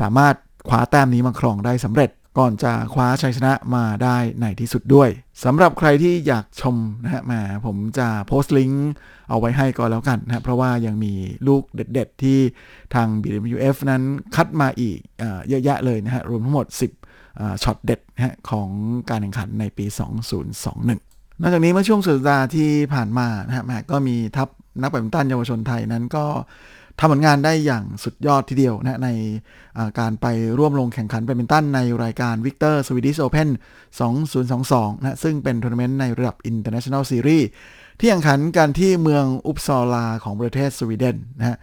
[0.00, 0.34] สามารถ
[0.68, 5.08] คว้าแต้มนี้มาครองได้สำเร็จก่อนจะคว้าชัยชนะมาได้ในที่สุดด้วย
[5.44, 8.90] สำหรับใครที่อยากชมนะฮะแหมาผมจะโพสต์ลิงก์
[9.28, 11.14] เอาไว้ให้ก็แล้วกันนะฮะเพราะว่ายังมี
[11.48, 12.38] ลูกเด็ด ๆ ที่
[12.94, 14.02] ทาง BWF นั้น
[14.34, 14.98] คัดมาอีก
[15.48, 17.05] เยอะแยะเลยนะฮะรวมทั้งหมด 10
[17.62, 18.68] ช็อตเด็ดฮะของ
[19.10, 19.86] การแข่งขันในปี
[20.42, 24.48] 2021 นอกจากนี้เมื่อช่วงสุดสัปดาห์ที่ผ่านมานะฮะแหมก็มีทัพ
[24.82, 26.24] นักแบดมินตันเยาวชนไทยนั้นก็
[27.00, 29.10] ทำผลงานได้อย่างสุดยอดทีเดียวนะใน
[29.98, 30.26] การไป
[30.58, 33.48] ร่วมลงแข่งขันแบดมินตันในรายการ Victor Swedish Open
[34.26, 37.46] 2022 นะซึ่งเป็นทัวร์นาเมนต์ในระดับ International Series
[37.98, 41.56] ที่แข่งขันกันที่เมืองอุปซอลาของประเทศสวีเดนนะฮะ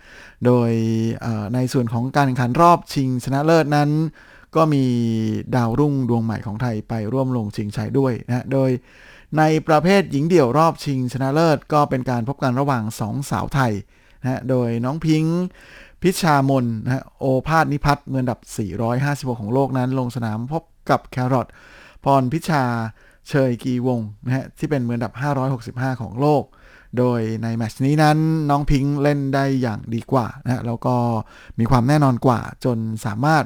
[0.46, 0.72] โดย
[1.54, 3.90] ในส่วนของการแข่งขันรอบชิงชนะเลิศนั้น
[4.56, 4.86] ก็มี
[5.56, 8.70] ดาวรุ่งดวงใหม่ของไทยไปร่วมลงชิงชัยด้วยนะโดย
[9.38, 13.74] ในประเภทหญิงเดี่ยวรอบชิงชนะเลิศ ก็เป็นการพบกันระหว่าง 2 สาวไทย
[14.22, 15.41] นะโดยน้องพิงค์
[16.01, 18.39] พิชามนนะฮะโอภาสนิพัฒน์มืออันดับ
[19.36, 21.47] 456 ของโลกนั้น ลงสนามพบกับแครอท
[22.04, 22.64] พรพิชา
[23.30, 25.14] เชยกีวงนะฮะที่เป็นมืออันดับ
[25.95, 26.43] 565 ของโลก
[26.97, 28.18] โดยในแมชนี้นั้น
[28.49, 30.95] น้องพิงค์เล่นได้อย่างดีกว่านะฮะแล้วก็
[31.60, 33.43] มีความแน่นอนกว่าจนสามารถ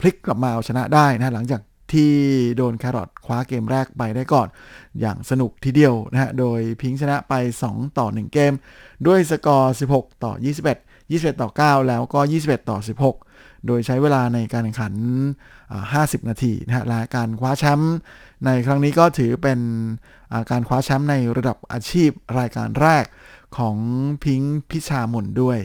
[0.00, 2.12] พลิกกลับมาเอาชนะได้นะหลังจากที่
[2.56, 4.48] โดนแครอทคว้าเกมแรกไปได้ก่อน
[5.00, 7.34] อย่างสนุกทีเดียวนะฮะ โดยพิงชนะไป
[7.66, 8.52] 2 ต่อ 1 เกม
[9.06, 10.32] ด้วยสกอร์ 16 ต่อ
[10.72, 12.78] 21 21 ต่อ 9 แล้วก็ 21 ต่อ
[13.18, 14.94] 16 โดยใช้เวลาในการแข่งขัน
[15.72, 17.94] อ่า50 นาทีนะฮะและการคว้าแชมป์
[18.44, 19.60] ในครั้งนี้ก็ถือเป็น
[20.50, 23.04] การคว้าแชมป์ในระดับอาชีพรายการแรก
[23.56, 23.76] ของ
[24.24, 24.40] พิง
[24.70, 25.58] พิชามนด้วย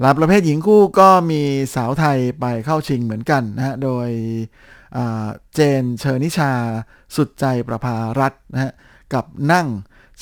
[0.00, 1.42] หลายประเภทหญิงคู่ก็มี
[1.74, 4.08] สาวไทยไปเข้าชิงเหมือนกันนะฮะ โดย
[5.54, 6.52] เจนเชอร์นิชา
[7.16, 8.72] สุดใจประภารัตน์นะฮะ
[9.14, 9.66] กับนั่ง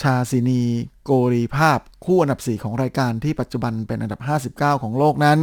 [0.00, 0.62] ชาสินี
[1.04, 4.20] โกรีภาพคู่อันดับ 4 ของรายการที่ปัจจุบันเป็นอันดับ
[4.76, 5.38] 59 ของโลกนั้น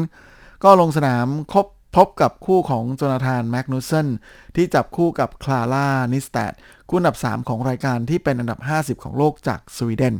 [0.63, 4.07] ก็ลงสนามคบพบกับคู่ของโจนาธานแมกนุสเซน
[4.55, 6.53] ที่จับคู่กับคลาร่านิสแตด
[6.89, 10.15] คู่อันดับ 3 ของรายการที่เป็นอันดับ 50 ของโลกจากสวีเดน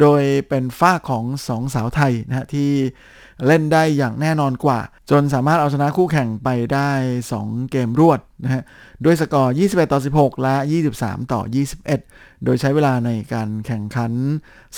[0.00, 2.70] โดยเป็นฝ่ายของสองสาวไทยนะฮะที่
[3.46, 4.80] เล่นได้อย่างแน่นอนกว่า
[5.10, 6.90] จนสามารถเอาชนะคู่แข่งไปได้
[7.32, 8.62] 2 เกมรวดนะฮะ
[9.04, 10.56] ด้วยสกอร์ 21 ต่อ 16 และ
[10.94, 11.40] 23 ต่อ
[11.92, 14.12] 21 โดยใช้เวลาในการแข่งขัน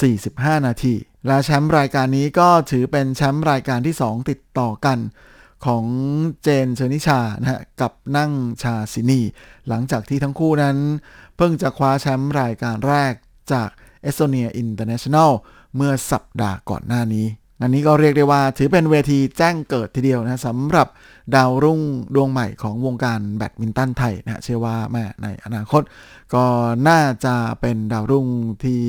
[0.01, 0.95] 45 นาที
[1.27, 4.99] และแชมป์รายการนี้ก็ถือเป็นแชมป์รายการที่ 2 ติดต่อกัน
[5.67, 5.85] ของ
[6.43, 8.33] เจนเชอนิชานะฮะกับนั่ง
[8.63, 9.21] ชาสินี
[9.69, 10.77] หลังจากที่ทั้งคู่นั้น
[11.37, 13.13] เพิ่งจะคว้าแชมป์รายการแรก
[13.53, 13.69] จาก
[14.03, 15.31] เอสโตเนีย International
[15.77, 17.27] เมื่อสัปดาห์ก่อนหน้านี้
[17.63, 20.89] อันนี้ก็เรียกได้ว่าถือเป็นเวทีแจ้งเกิดทีเดียวนะสำหรับ
[21.35, 21.81] ดาวรุ่ง
[22.15, 25.83] ดวงใหม่ของวงการแบดมินตันไทยนะเชื่อว่าแม่ในอนาคต
[26.35, 26.45] ก็
[26.89, 28.27] น่าจะเป็นดาวรุ่ง
[28.65, 28.81] ที่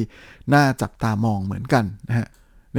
[0.53, 2.28] น่าจับตามองเหมือนกันนะฮะ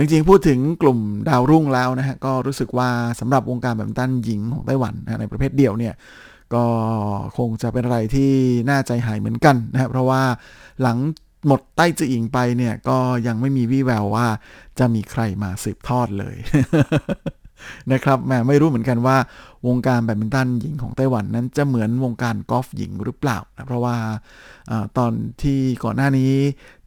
[0.01, 5.95] จริงๆพูดถึงกลุ่มดาวรุ่งแล้วนะฮะก็รู้สึกว่าสำหรับวงการแบดมินตันหญิงของไต้หวันนะในประเภทเดี่ยวเนี่ย
[6.55, 6.65] ก็
[7.39, 8.31] คงจะเป็นอะไรที่
[8.71, 10.23] น่าใจหายเหมือนกันนะครับเพราะว่า
[10.83, 10.99] หลัง
[11.49, 14.27] หมดใต้จืออิงไปเนี่ยก็ยังไม่มีวี่แววว่า
[14.79, 16.37] จะมีใครมาสืบทอดเลย
[17.93, 19.17] นะครับแหมไม่รู้เหมือนกันว่า
[19.67, 23.97] วงการแบดมินตันหญิงของไต้หวันนั้นจะเหมือนวงการกอล์ฟหญิงหรือเปล่านะเพราะว่า
[24.71, 26.33] อตอนที่ก่อนหน้านี้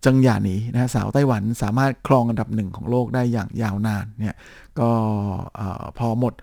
[0.05, 4.35] จังหยาหนีนะสาวไต้หวันสามารถครองอันดับหนึ่งของโลกได้อย่างยาวนานเนี่ย
[4.79, 4.89] ก็
[5.59, 5.61] อ
[5.97, 6.33] พอหมด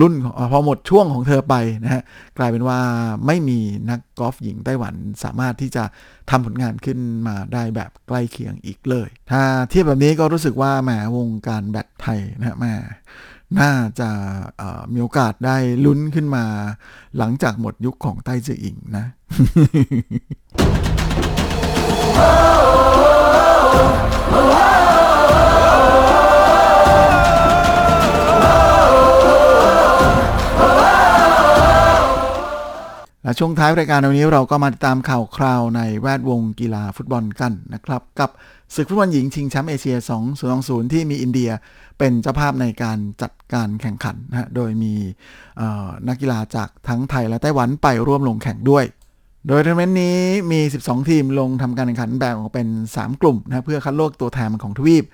[0.00, 0.14] รุ่น
[0.52, 2.02] พอหมดช่วงของเธอไปนะฮะ
[2.38, 2.80] กลายเป็นว่า
[3.26, 3.58] ไม่มี
[3.90, 4.94] นักกอล์ฟหญิงไต้หวัน
[5.24, 5.84] สามารถที่จะ
[6.30, 12.66] ทำผลงานขึ้นมาได้แบบใกล้เคียงอีกเลย ถ้าเทียบแบบนี้ก็รู้สึกว่าแหมวงการแบดไทยนะฮะแหม
[13.60, 14.10] น่าจะ
[14.92, 16.44] มีโอกาสได้ลุ้นขึ้นมา
[17.18, 19.04] หลังจากหมดยุคของไต้จืออิงนะ
[33.28, 38.30] และช่วงท้ายรายการวันนี้เราก็มาติดตามข่าวคราวในแวดวงกีฬาฟุตบอลกันนะครับ กับ
[38.74, 39.96] ศึกฟุตบอลหญิงชิงแชมป์เอเชีย
[40.44, 41.50] 2020 ที่มีอินเดีย
[41.98, 44.94] เป็นเจ้าภาพในการจัดการแข่งขันนะโดยมี
[46.08, 48.84] นักกีฬาจากทั้งไทยและไต้หวันไปร่วมลงแข่งด้วย
[49.48, 50.18] โดยทัวร์นาเมนต์นี้
[50.52, 55.04] มี 12 ทีมลงทำการแข่งขันแบ่งออกเป็น 3 กลุ่มนะเพื่อคัดเลือกตัวแทนของทวีป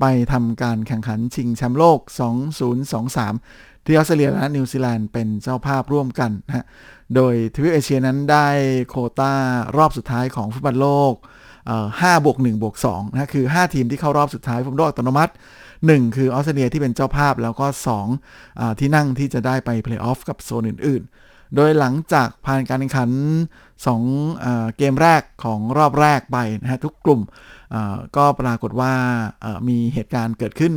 [0.00, 1.98] ไปทำการแข่งขันชิงแชมป์โลก
[2.70, 6.66] 2023 ที่ออสเตรเลียและนิวซีแลนด์เป็นเจ้าภาพร่วมกันนะ
[7.14, 8.46] โดยทวีปเอเชียนั้นได้
[8.88, 9.32] โควตา
[9.76, 11.14] รอบสุดท้ายของฟุตบอลโลก
[12.00, 15.32] ห้าบวก1บวก2นะคือ 5 ทีมที่เข้ารอบสุดท้ายฟุตบอลโลกอัตโนมัติ
[15.76, 23.10] 1 คือออสเตรเลียที่เป็นเจ้าภาพแล้วก็2อที่นั่งที่จะได้ไปเพลย์ออฟกับโซนอื่น ๆ โดยหลังจากผ่านการแข่งขัน
[23.94, 27.20] 2เกมแรกของรอบแรกไปนะฮะทุกกลุ่ม
[28.16, 28.92] ก็ปรากฏว่า
[29.68, 30.74] มีเหตุการณ์เกิดขึ้น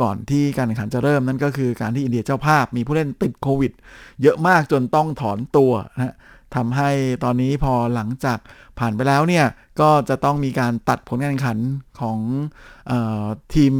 [0.00, 3.72] ก่อนที่การแข่งขันจะเริ่มนั่นก็คือการที่อินเดียเจ้าภาพมีผู้เล่นติดโควิด
[4.22, 6.16] เยอะมากจนต้องถอนตัวนะ
[6.56, 6.90] ทำให้
[7.24, 8.38] ตอนนี้พอหลังจาก
[8.78, 9.46] ผ่านไปแล้วเนี่ย
[9.80, 11.58] ก็จะต้องมีการตัดผลการแข่งขัน
[12.00, 12.18] ของ
[12.90, 12.92] อ
[13.22, 13.24] อ
[13.54, 13.72] ทีม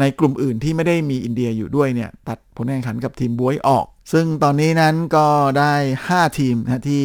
[0.00, 5.26] ในกลุ่มอื่นที่ไม่ได้มีอินเดียอยู่ด้วยเนี่ย ตัดผลการแข่งขันกับทีมบวยออก ซึ่งตอนนี้นั้นก็
[5.58, 5.74] ได้
[6.08, 7.02] 5 ทีมนะฮะที่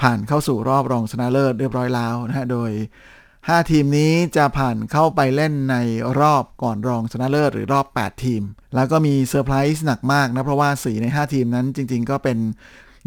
[0.00, 2.70] ผ่านเข้าสู่รอบรองชนะเลิศเรียบร้อยแล้วนะฮะโดย
[3.50, 5.76] 5 ทีมนี้จะผ่านเข้าไปเล่นใน
[6.20, 8.42] รอบก่อนรองชนะเลิศหรือรอบ 8 ทีม
[8.74, 12.38] แล้วก็มีเซอร์ไพรส์หนักมากนะ เพราะว่า 4 ใน 5 ทีมนั้นจริง ๆ ก็เป็น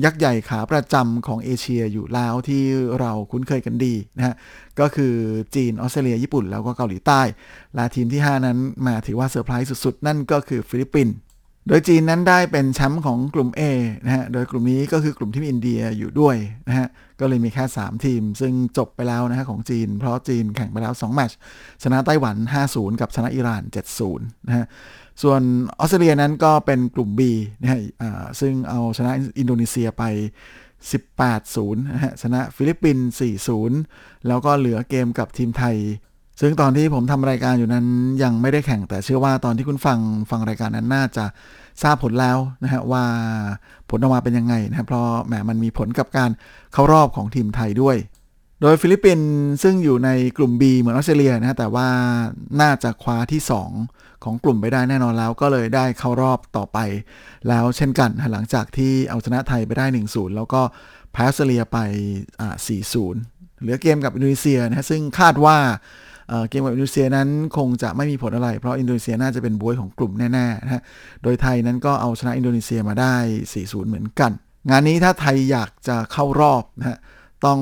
[0.03, 2.63] ยักษ์ใหญ่ขาประจำของเอเชียอยู่แล้วที่
[2.99, 4.35] เราคุ้นเคยกันดีนะฮะ
[4.79, 5.13] ก็คือ
[5.55, 7.21] จีน ออสเตรเลียญี่ปุ่น แล้วก็เกาหลีใต้
[7.75, 11.15] และทีมที่ 5 นั้นมาถือว่าเซอร์ไพรส์สุดๆ นั่นก็คือฟิลิปปินส์
[11.67, 13.61] โดยจีนนั้นได้เป็นแชมป์ของกลุ่ม A
[14.05, 16.35] นะฮะ โดยกลุ่มนี้ก็คือกลุ่มที่มีอินเดียอยู่ด้วย
[16.67, 16.87] นะฮะ
[17.19, 21.37] ก็เลยมีแค่ 3 ทีม ซึ่งจบไปแล้วนะฮะของจีน เพราะจีนแข่งไปแล้ว2แมตช์
[21.83, 22.35] ชนะไต้หวัน
[22.69, 23.63] 5-0 กับชนะอิหร่าน
[24.05, 24.65] 7-0 นะฮะ
[25.23, 25.41] ส่วน
[25.79, 27.21] ออสเตรเลียนั้นก็เป็นกลุ่ม B
[27.61, 30.03] นะฮะอ่าซึ่งเอาชนะอินโดนีเซียไป
[30.83, 35.77] 18-0นะฮะชนะฟิลิปปินส์4-0 แล้วก็เหลือเกมกับทีมไทย
[36.41, 37.85] ซึ่งตอนที่ผมทำรายการอยู่นั้น
[38.23, 39.99] ยังไม่ได้แข่งแต่เชื่อว่าตอนที่คุณฟัง
[40.31, 41.25] ฟังรายการนั้นน่าจะ
[41.81, 43.03] ทราบผลแล้วนะฮะว่า
[43.89, 46.29] ผลออกมาเป็นยังไงนะครับเพราะแหมมันมีผลกับการ
[46.73, 47.97] เข้ารอบของทีมไทยด้วย
[48.61, 49.29] โดยฟิลิปปินส์
[49.63, 51.87] ซึ่งอยู่ในกลุ่ม B เหมือนออสเตรเลียนะฮะแต่ว่า
[52.61, 53.41] น่าจะคว้าที่
[53.83, 56.77] 2 ของกลุ่มไปได้แน่นอนแล้ว ก็เลยได้เข้ารอบต่อไป
[57.47, 60.61] แล้วเช่นกันหลังจากที่เอาชนะไทยไปได้ 1-0 แล้วก็
[61.11, 61.77] แพ้ออสเตรเลียไป
[62.39, 62.55] อ่า
[63.07, 65.57] 4-0เหลือเกมกับอินโดนีเซียนะฮะซึ่งคาดว่า
[66.49, 70.81] เกมกับอินโดนีเซียนั้นคงจะไม่มีผลอะไร เพราะอินโดนีเซียน่าจะเป็นบ๊วยของกลุ่มแน่ๆนะฮะ
[71.23, 73.15] โดยไทยนั้นก็เอาชนะอินโดนีเซียมาได้
[73.53, 74.31] 4-0 เหมือนกัน
[74.69, 76.97] งานนี้ถ้าไทยอยากจะเข้ารอบนะฮะ
[77.45, 77.59] ต้อง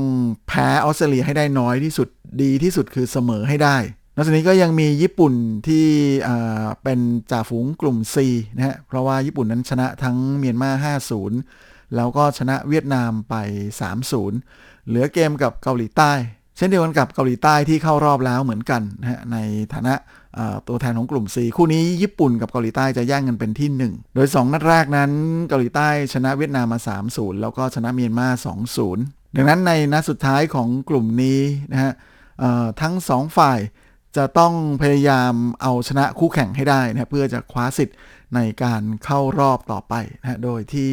[0.47, 2.07] แพ้ออสเตรเลียให้ได้น้อยที่สุด
[2.41, 3.77] ดีที่สุดคือเสมอให้ได้
[4.15, 5.33] นอกจากนี้ก็ยังมีญี่ปุ่น
[5.67, 5.85] ที่
[6.83, 6.99] เป็น
[7.31, 8.15] จ่าฝูงกลุ่ม C
[8.55, 10.93] นะฮะ เพราะว่าญี่ปุ่นนั้นชนะทั้งเมียนมา
[11.31, 13.35] 5-0 แล้วก็ชนะเวียดนามไป
[14.11, 16.13] 3-0 เหลือเกมกับเกาหลีใต้
[16.57, 19.37] เช่นเดียวกันกับเกาหลีใต้ที่เข้ารอบแล้วเหมือนกันนะฮะใน
[19.73, 19.95] ฐานะ
[20.67, 25.11] ตัวแทนของกลุ่ม C คู่นี้ญี่ปุ่นกับเกาหลีใต้จะแย่งกันเป็นที่ 1 โดย 2 นัดแรกนั้น
[25.47, 26.79] เกาหลีใต้ชนะเวียดนามมา
[27.11, 28.27] 3-0 แล้วก็ชนะเมียนมา
[28.81, 31.39] 2-0 ดังนั้นในนัดสุดท้ายของกลุ่มนี้
[31.71, 31.91] นะฮะ
[32.81, 33.59] ทั้ง 2 ฝ่าย
[34.17, 37.97] จะต้องพยายามเอาชนะคู่แข่งให้ได้นะฮะเพื่อจะคว้าสิทธิ์
[38.35, 40.91] ในการเข้ารอบต่อไปนะฮะโดยที่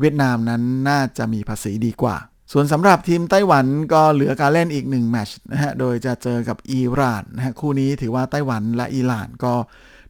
[0.00, 2.16] เวียดนามนั้นน่าจะมีภาษีดีกว่า
[2.56, 9.54] ส่วนสำหรับทีมไต้หวันก็เหลือการเล่นอีก 1 แมตช์นะฮะ โดยจะเจอกับอิหร่านนะฮะ คู่นี้ถือว่าไต้หวันและอิหร่านก็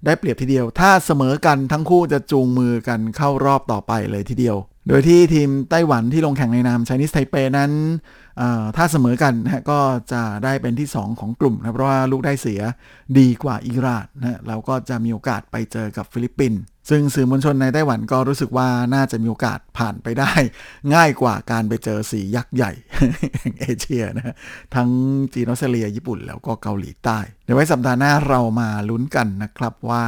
[0.05, 4.57] ได้เปรียบทีเดียว ถ้าเสมอกันทั้งคู่จะจูงมือกันเข้ารอบต่อไปเลยทีเดียว
[4.88, 7.72] โดยที่ทีมไต้หวันที่ลงแข่งในนาม Chinese Taipei นั้น
[8.76, 9.80] ถ้าเสมอกันนะก็
[10.12, 12.61] จะได้เป็นที่ 2 ของกลุ่มนะเพราะว่าลูกได้เสีย
[13.18, 16.61] ดีกว่าอิหร่านนะเราก็จะมีโอกาสไปเจอกับฟิลิปปินส์
[16.91, 20.32] ซึ่งสื่อมวลชนในไต้หวันก็รู้สึกว่าน่าจะมีโอกาสผ่านไปได้
[20.95, 22.72] ง่ายกว่าการไปเจอสียักษ์ใหญ่
[23.39, 24.35] แห่งเอเชียนะ
[24.74, 24.89] ทั้ง
[25.35, 30.05] จีนออสเตรเลียญี่ปุ่นแล้วก็เกาหลีใต้ เดี๋ยวไว้สัปดาห์หน้าเรามาลุ้นกันนะครับว่า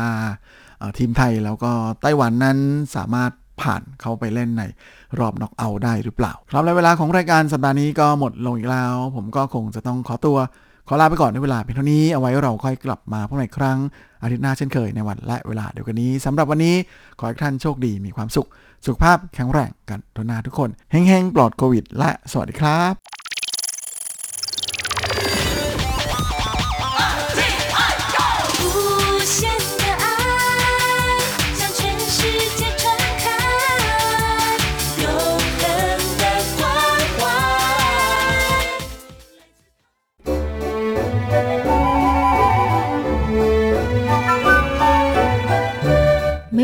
[0.98, 1.72] ทีมไทยแล้วก็
[2.02, 2.58] ไต้หวันนั้น
[2.96, 4.62] สามารถ ผ่านเข้าไปเล่นใน
[5.18, 10.36] รอบน็อกเอาได้หรือเปล่า ครับและเวลาของรายการสัปดาห์นี้ก็หมดลงอีกแล้ว ผมก็คงจะต้องขอตัว
[10.88, 13.78] ขอลาไปก่อนในเวลาเพียงเท่านี้เอาไว้เราค่อยกลับมาพบกันอีกครั้ง
[14.22, 16.74] อาทิตย์หน้าเช่นเคยในวันและเวลาเดียวกันนี้สำหรับวันนี้
[17.18, 18.48] ขอให้ท่านโชคดีมีความสุข
[18.86, 23.25] สุขภาพแข็งแรงกันทุกนาทุกคนเฮงๆปลอดโควิด และสวัสดีครับ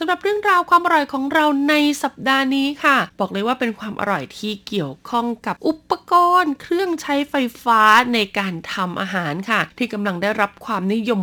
[0.00, 7.34] สำหรับเรื่องราวความอร่อยของเราในสัปดาห์นี้ค่ะ บอกเลยว่าเป็นความอร่อยที่เกี่ยวข้องกับอุปกรณ์ เครื่องใช้ไฟ
[7.64, 7.82] ฟ้า
[8.14, 11.20] ในการทำอาหารค่ะ ที่กำลังได้รับความนิยม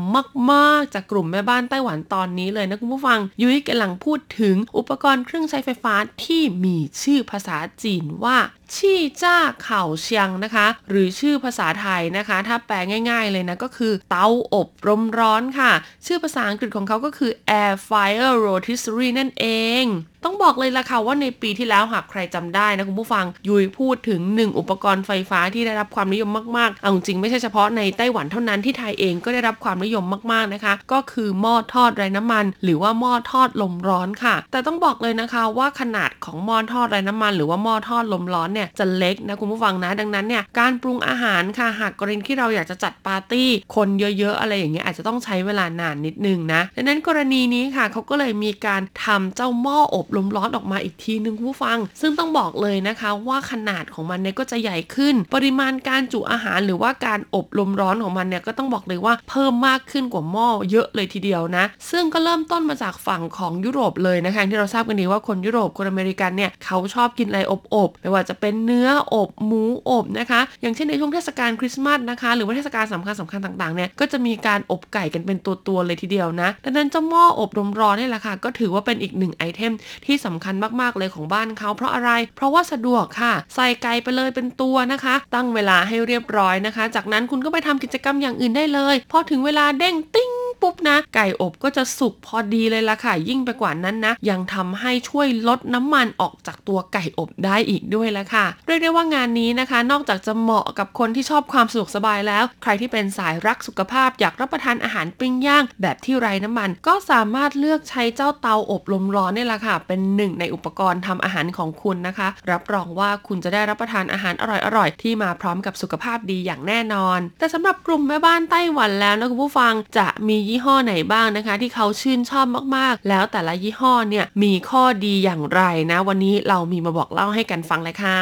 [0.51, 8.37] มากๆ จากกลุ่มแม่บ้านไต้หวันตอนนี้เลยนะคุณผู้ฟัง ยุ้ยกำลังพูดถึงอุปกรณ์เครื่องใช้ไฟฟ้าที่มีชื่อภาษาจีนว่า
[8.75, 12.75] ชี่จ้าเข่าเชียงนะคะ หรือชื่อภาษาไทยนะคะ ถ้าแปล
[13.09, 15.71] ง่ายๆเลยนะ ก็คือเตาอบลมร้อนค่ะ
[16.05, 19.45] ชื่อภาษาอังกฤษของเขาก็คือ air fryer rotisserie นั่นเอ
[19.83, 19.83] ง
[20.25, 67.39] ต้องบอกเลยล่ะค่ะว่าในปีที่แล้วหากใครจำได้นะคุณผู้ฟังยุยพูดถึง 1 อุปกรณ์ไฟฟ้าที่ได้รับความนิยมมากๆเอาจริงไม่ใช่เฉพาะในไต้หวันเท่านั้นที่ไทยเองก็ได้รับความนิยมมากๆนะคะ ก็คือหม้อทอดไร้น้ำมัน หรือว่าหม้อทอดลมร้อนค่ะ แต่ต้องบอกเลยนะคะว่าขนาดของหม้อทอดไร้น้ำมัน หรือว่าหม้อทอดลมร้อนเนี่ยจะเล็กนะคุณผู้ฟังนะดังนั้นเนี่ยการปรุงอาหารค่ะหากกรณีที่เราอยากจะจัดปาร์ตี้ คนเยอะๆ อะไรอย่างเงี้ยอาจจะต้องใช้เวลานานนิดนึงนะดังนั้นกรณีนี้ค่ะเขาก็เลยมีการทำเจ้าหม้ออบลมร้อนออกมาอีกทีนึงผู้ฟัง ซึ่งต้องบอกเลยนะคะว่าขนาดของมันเนี่ยก็จะใหญ่ขึ้น ปริมาณการจุอาหารหรือว่าการอบลมร้อนของมันเนี่ยก็ต้องบอกเลยว่าเพิ่มมากขึ้นกว่าหม้อเยอะเลยทีเดียวนะ ซึ่งก็เริ่มต้นมาจากฝั่งของยุโรปเลยนะคะที่เราทราบกันดีว่าคนยุโรปคนอเมริกันเนี่ยเขาชอบกินอะไร
[67.75, 79.73] อบๆไม่ว่าจะเป็นเนื้ออบหมูอบนะคะ อย่างเช่นในช่วงเทศกาลคริสต์มาสนะคะ หรือว่าเทศกาลสำคัญสำคัญๆต่างๆเนี่ยก็จะมีการอบไก่กันเป็นตัวๆเลยทีเดียวนะดังนั้นเจ้าหม้ออบลมร้อนนี่แหละค่ะก็ถือว่าเป็นอีกหนึ่งไอเทม
[80.05, 90.31] ที่สำคัญมากๆเลยของบ้านเขาเพราะอะไร เพราะว่าสะดวกค่ะ ใส่ไก่ไปเลยเป็นตัวนะคะ ตั้งเวลาให้เรียบร้อยนะคะ จากนั้นคุณก็ไปทำกิจกรรมอย่างอื่นได้เลย พอถึงเวลาเด้งติ้ง
[90.61, 114.43] ปุ๊บนะ ไก่อบก็จะสุกพอดีเลยละค่ะ ยิ่งไปกว่านั้นนะ ยังทำให้ช่วยลดน้ำมันออกจากตัวไก่อบได้อีกด้วยละค่ะ เรียกได้ว่างานนี้นะคะ นอกจากจะเหมาะกับคนที่ชอบความสะดวกสบายแล้ว ใครที่เป็นสายรักสุขภาพอยากรับประทานอาหารปิ้งย่าง แบบที่ไร้น้ำมัน ก็สามารถเลือกใช้เจ้าเตาอบลมร้อนนี่แหละค่ะ เป็นหนึ่งในอุปกรณ์ทำอาหารของคุณนะคะ รับรองว่าคุณจะได้รับประทานอาหารอ
[114.77, 128.19] ร่อยๆที่มาพร้อมกับสุขภาพดีอย่างแน่นอน แต่สำหรับกลุ่มแม่บ้านไต้หวันแล้วนะคุณผู้ฟังจะมียี่ห้อไหนบ้างนะคะ ที่เขาชื่นชอบมากๆ แล้วแต่ละยี่ห้อเนี่ยมีข้อดีอย่างไรนะ วันนี้เรามีมาบอกเล่าให้กันฟังเลยค่ะ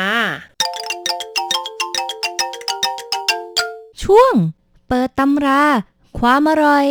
[4.03, 4.33] ช่วง
[4.87, 5.63] เปิดตำรา
[6.19, 6.85] ความอร่อย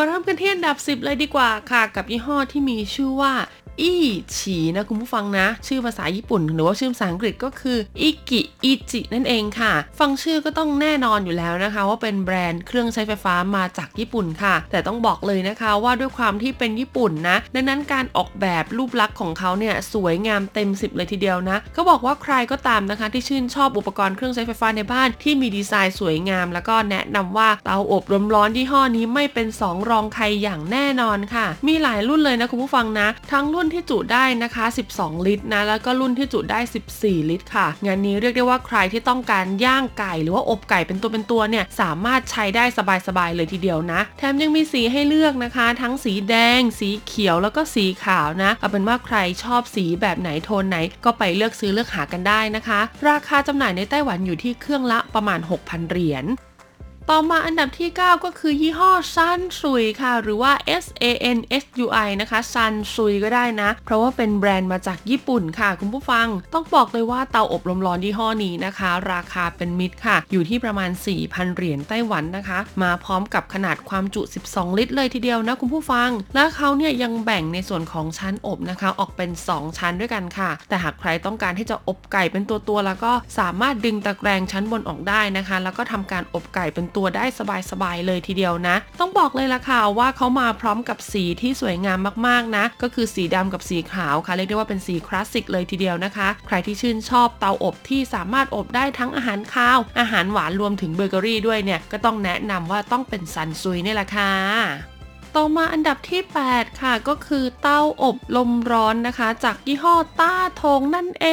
[0.00, 3.32] มาเริ่มกันที่อันดับ 10 เลยดีกว่าค่ะ กับยี่ห้อที่มีชื่อว่า
[3.80, 3.94] อี
[4.36, 34.64] ฉีนะคุณผู้ฟังนะ ชื่อภาษาญี่ปุ่น หรือว่าชื่อภาษาอังกฤษก็คืออิกิอิจินั่นเองค่ะ ฟังชื่อก็ต้องแน่นอนอยู่แล้วนะคะ ว่าเป็นแบรนด์เครื่องใช้ไฟฟ้ามาจากญี่ปุ่นค่ะ แต่ต้องบอกเลยนะคะว่าด้วยความที่เป็นญี่ปุ่นนะ ดังนั้นการออกแบบรูปลักษณ์ของเขาเนี่ยสวยงามเต็ม 10 เลยทีเดียวนะเขาบอกว่าใครก็ตามนะคะ ที่ชื่นชอบอุปกรณ์เครื่องใช้ไฟฟ้าในบ้านที่มีดีไซน์สวยงาม แล้วก็แนะนำว่าเตาอบลมร้อนยี่ห้อนี้ไม่เป็นสองรองใครอย่างแน่นอนค่ะ มีหลายรุ่นเลยนะคุณผู้ฟังนะ ทั้งรุ่นรุ่นที่จุได้นะคะ
[34.96, 36.60] 12 ลิตรนะ แล้วก็รุ่นที่จุได้
[36.94, 42.64] 14 ลิตรค่ะ งานนี้เรียกได้ว่าใครที่ต้องการย่างไก่ หรือว่าอบไก่เป็นตัวเป็นตัวเนี่ย สามารถใช้ได้
[43.06, 56.26] สบายๆเลยทีเดียวนะ แถมยังมีสีให้เลือกนะคะ ทั้งสีแดง สีเขียวแล้วก็สีขาวนะ เอาเป็นว่าใครชอบสีแบบไหนโทนไหน ก็ไปเลือกซื้อเลือกหากันได้นะคะ ราคาจำหน่ายในไต้หวันอยู่ที่เครื่องละประมาณ 6,000 เหรียญ
[57.12, 60.52] ต่อมาอันดับที่ 9 ก็คือยี่ห้อซันซุยค่ะ หรือว่า
[60.84, 61.04] S A
[61.36, 70.90] N S U I นะคะซันซุยก็ได้นะ เพราะว่าเป็นแบรนด์มาจากญี่ปุ่นค่ะ คุณผู้ฟัง ต้องบอกเลยว่าเตาอบลมร้อนยี่ห้อนี้นะคะ ราคาเป็นมิตรค่ะ อยู่ที่ประมาณ
[71.22, 87.24] 4,000 เหรียญไต้หวันนะคะ มาพร้อมกับขนาดความจุ 12 ลิตร เลยทีเดียวนะคุณผู้ฟัง และเขาเนี่ยยังแบ่งในส่วนของชั้นอบนะคะ ออกเป็น 2 ชั้นด้วยกันค่ะ แต่หากใครต้องการที่จะอบไก่เป็นตัวๆแล้วก็สามารถดึงตะแกรงชั้นบนออกได้นะคะ แล้วก็ทำการอบไก่เป็นตัวได้
[87.70, 104.99] สบายๆเลยทีเดียวนะ ต้องบอกเลยละค่ะว่าเขามาพร้อมกับสีที่สวยงามมากๆนะ ก็คือสีดำกับสีขาวค่ะเรียกได้ว่าเป็นสีคลาสสิกเลยทีเดียวนะคะ ใครที่ชื่นชอบเตาอบที่สามารถอบได้ทั้งอาหารคาว อาหารหวานรวมถึงเบเกอรี่ด้วยเนี่ยก็ต้องแนะนำว่าต้องเป็น Sansui นี่แหละค่ะ
[105.36, 106.22] ต่อมาอันดับที่
[106.52, 111.26] 8 ค่ะก็คือเตาอบลมร้อนนะคะ จากยี่ห้อต้าทงนั่นเอ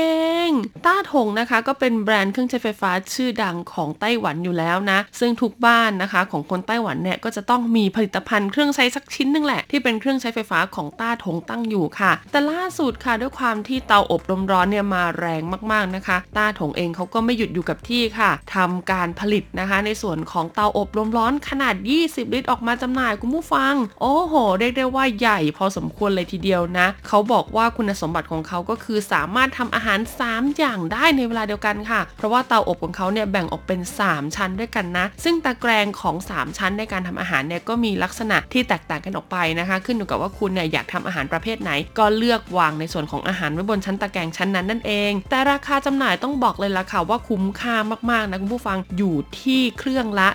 [0.48, 0.50] ง
[0.86, 15.42] ต้าทงนะคะก็เป็นแบรนด์เครื่องใช้ไฟฟ้าชื่อดังของไต้หวันอยู่แล้วนะ ซึ่งทุกบ้านนะคะของคนไต้หวันเนี่ยก็จะต้องมีผลิตภัณฑ์เครื่องใช้สักชิ้นนึงแหละที่เป็นเครื่องใช้ไฟฟ้าของต้าทงตั้งอยู่ค่ะ แต่ล่าสุดค่ะด้วยความที่เตาอบลมร้อนเนี่ยมาแรง
[15.72, 21.76] มากๆนะคะ ต้าถงเองเขาก็ไม่หยุดอยู่กับที่ค่ะทำการผลิตนะคะ ในส่วนของเตาอบลมร้อนขนาด
[22.06, 47.76] 20 ลิตรออกมาจำหน่ายคุณผู้ฟังโอ้โห เรียกได้ว่าใหญ่พอสมควรเลยทีเดียวนะ เขาบอกว่าคุณสมบัติของเขาก็คือสามารถทำอาหาร 3 อย่างได้ในเวลาเดียวกันค่ะ เพราะว่าเตาอบของเขาเนี่ยแบ่งออกเป็น 3 ชั้นด้วยกันนะ ซึ่งตะแกรงของ 3 ชั้นในการทำอาหารเนี่ยก็มีลักษณะที่แตกต่างกันออกไปนะคะ ขึ้นอยู่กับว่าคุณเนี่ยอยากทำอาหารประเภทไหน ก็เลือกวางในส่วนของอาหารไว้บนชั้นตะแกรงชั้นนั้นนั่นเอง แต่ราคาจำหน่ายต้องบอกเลยละค่ะว่าคุ้มค่า
[48.12, 50.28] มากๆนะคุณผู้ฟังอยู่ที่เครื่องละ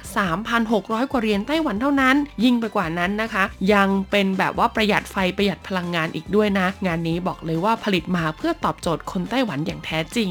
[0.52, 3.41] 3,600 กว่าเหรียญไต้หวันเท่านั้น ยิ่งไปกว่านั้นนะคะ
[3.72, 10.30] ยังเป็นแบบว่าประหยัดไฟประหยัดพลังงานอีกด้วยนะ งานนี้บอกเลยว่าผลิตมาเพื่อตอบโจทย์คนไต้หวันอย่างแท้จริง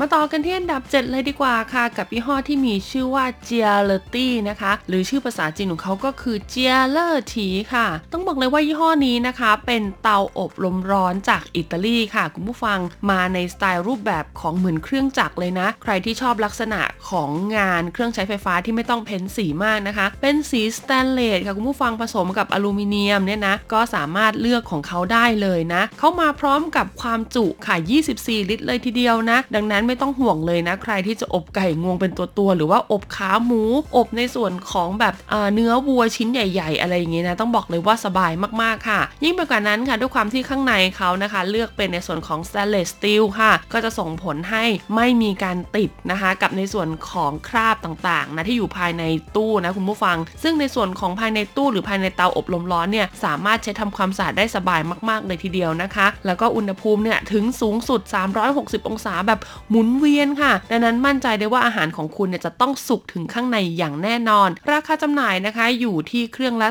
[0.00, 6.64] มาต่อกันที่อันดับ 7 เลยดีกว่าค่ะ กับยี่ห้อที่มีชื่อว่า g i a l e t i นะคะ หรือชื่อภาษาจีนของเขาก็คือ g i
[6.76, 12.78] a l e t i ค่ะ ต้องบอกเลยว่ายี่ห้อนี้นะคะ เป็นเตาอบลมร้อนจากอิตาลีค่ะ คุณผู้ฟัง
[13.10, 16.80] มาในสไตล์รูปแบบของเหมือนเครื่องจักรเลยนะ ใครที่ชอบลักษณะ
[17.10, 27.76] ของงานเครื่องใช้ไฟฟ้าที่ไม่ต้องเพ้นสีมากนะคะ เป็นสีสแตนเลสค่ะคุณผู้ฟังผสมกับอลูมิเนียมเนี่ยนะก็สามารถเลือกของเขาได้เลยนะเขามาพร้อมกับความจุค่ะ
[28.12, 33.62] 24 ลิตรเลยทีเดียวนะ ดังนั้นไม่ต้องห่วงเลยนะ ใครที่จะอบไก่งวงเป็นตัวๆหรือว่าอบขาหมู
[33.96, 35.14] อบในส่วนของแบบ
[35.54, 38.32] เนื้อวัวชิ้นใหญ่ ๆ อะไรอย่างเงี้ยนะต้องบอกเลยว่าสบาย
[38.62, 44.64] มากๆค่ะ ยิ่งไปกว่านั้นค่ะด้วยความที่ข้างในเขานะคะ เลือกเป็นในส่วนของ stainless steel ค่ะ ก็จะส่งผลให้
[44.94, 49.02] ไม่มีการติดนะคะ กับในส่วนของคราบต่างๆนะที่อยู่ภายใน
[49.36, 58.00] ตู้นะคุณผู้ฟัง ซึ่งในส่วนของภายในตู้หรือภายในเตาอบลมร้อนเนี่ยสามารถใช้ทำความสะอาดได้สบายมากๆเลยทีเดียวนะคะ แล้วก็อุณหภูมิเนี่ยถึงสูงสุด
[58.44, 59.40] 360 องศาแบบ
[59.74, 66.68] หมุนเวียนค่ะ ดังนั้นมั่นใจได้ว่าอาหารของคุณเนี่ยจะต้องสุกถึงข้างในอย่างแน่นอน ราคาจำหน่ายนะคะอยู่ที่เครื่องละ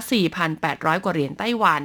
[0.52, 1.84] 4,800 กว่าเหรียญไต้หวัน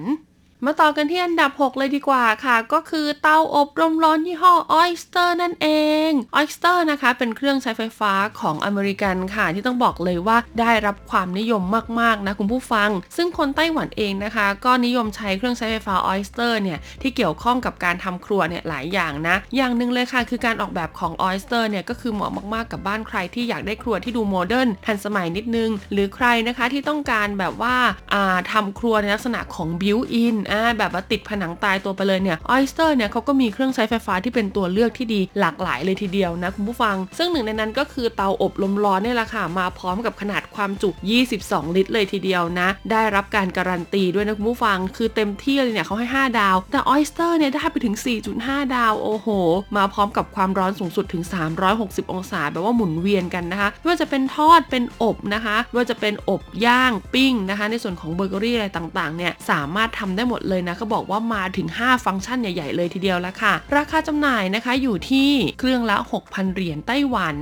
[0.66, 5.68] มาต่อกันที่อันดับ 6 เลยดีกว่าค่ะ ก็คือเตาอบลมร้อนยี่ห้อ Oster นั่นเอ
[6.08, 11.62] ง Oster นะคะเป็นเครื่องใช้ไฟฟ้าของอเมริกันค่ะ ที่ต้องบอกเลยว่าได้รับความนิยม
[12.00, 27.76] มากๆนะคุณผู้ฟัง ซึ่งคนไต้หวันเองนะคะ ก็นิยมใช้เครื่องใช้ไฟฟ้า Oster เนี่ยที่เกี่ยวข้องกับการทำครัวเนี่ยหลายอย่างนะ อย่างหนึ่งเลยค่ะ คือการออกแบบของ Oster เนี่ยก็คือเหมาะมากๆกับบ้านใครที่อยากได้ครัวที่ดูโมเดิร์นทันสมัยนิดนึง หรือใครนะคะที่ต้องการแบบว่า
[28.12, 40.90] อ่าทำครัวในลักษณะของ built-in อ่าแบบว่าติดผนังตายตัวไปเลยเนี่ย Oster เนี่ยเขาก็มีเครื่องใช้ไฟฟ้าที่เป็นตัวเลือกที่ดีหลากหลายเลยทีเดียวนะคุณผู้ฟัง ซึ่งหนึ่งในนั้นก็คือเตาอบลมร้อนเนี่ยแหละค่ะมาพร้อมกับขนาดความจุ
[41.32, 47.96] 22 ลิตร เลยทีเดียวนะ ได้รับการการันตีด้วยนะคุณผู้ฟัง คือเต็มที่เลยเนี่ยเขาให้ 5 ดาว แต่ Oster เนี่ยได้ไปถึง
[48.34, 49.28] 4.5 ดาวโอ้โห
[49.76, 51.22] มาพร้อมกับความร้อนสูงสุดถึง
[51.68, 65.28] 360 องศาแบบว่าหมุนเวียนกันนะคะไม่ว่าจะเป็นทอดเป็นอบนะคะไม่ว่าจะเป็นอบย่างปิ้งนะคะ ในส่วนของเบเกอรี่อะไรต่างๆเนี่ยสามารถทำได้หมดเลยนะเขาบอกว่ามาถึง 5 ฟังก์ชันใหญ่ ๆ เลยทีเดียวแล้วค่ะ ราคาจำหน่ายนะคะอยู่ที่
[65.58, 67.36] เครื่องละ 6,000 เหรียญไต้หวัน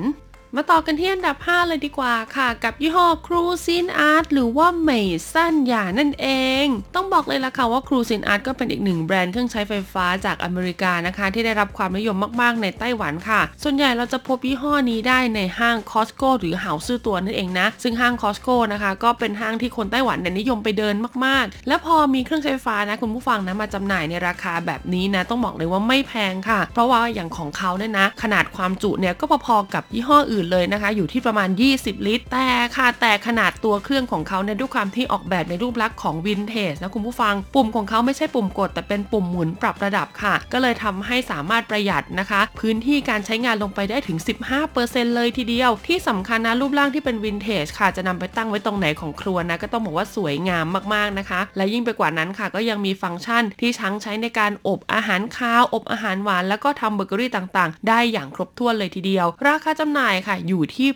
[0.59, 6.29] มาต่อกันที่อันดับ 5 เลยดีกว่าค่ะ กับยี่ห้อ Cuisinart หรือว่า美膳雅นั่นเอ
[6.65, 20.95] ง ต้องบอกเลยละค่ะว่า Cuisinart ก็เป็นอีกหนึ่งแบรนด์เครื่องใช้ไฟฟ้าจากอเมริกานะคะ ที่ได้รับความนิยมมากๆ ในไต้หวันค่ะ ส่วนใหญ่เราจะพบยี่ห้อนี้ได้ในห้าง Costco หรือ好市多นั่นเองนะ ซึ่งห้าง Costco นะคะก็เป็นห้างที่คนไต้หวันเนี่ยนิยมไปเดิน
[21.25, 44.19] มากๆ และพอมีเครื่องใช้ไฟฟ้านะคุณผู้ฟังนะมาจำหน่ายในราคาแบบนี้นะต้องบอกเลยว่าไม่แพงค่ะ เพราะว่าอย่างของเขาเนี่ยนะ ขนาดความจุเนี่ยก็พอๆกับยี่ห้ออื่นเลยนะคะ อยู่ที่ประมาณ 20 ลิตร แต่ค่ะแต่ขนาดตัวเครื่องของเขาเนี่ยด้วยความที่ออกแบบในรูปลักษณ์ของวินเทจนะคุณผู้ฟัง ปุ่มของเขาไม่ใช่ปุ่มกด แต่เป็นปุ่มหมุนปรับระดับค่ะ ก็เลยทำให้สามารถประหยัดนะคะ พื้นที่การใช้งานลงไปได้ถึง
[44.67, 60.89] 15%เลยทีเดียว ที่สำคัญนะรูปร่างที่เป็นวินเทจค่ะจะนำไปตั้งไว้ตรงไหนของครัวนะก็ต้องบอกว่าสวยงามมากๆนะคะ และยิ่งไปกว่านั้นค่ะก็ยังมีฟังก์ชันที่ทั้งใช้ในการอบอาหารคาว อบอาหารหวาน แล้วก็ทำเบเกอรี่ต่างๆ ได้อย่างครบถ้วนเลยทีเดียว ราคาจำหน่ายค่ะ อยู่ที่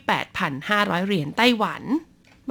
[0.50, 1.82] 8,500 เหรียญไต้หวัน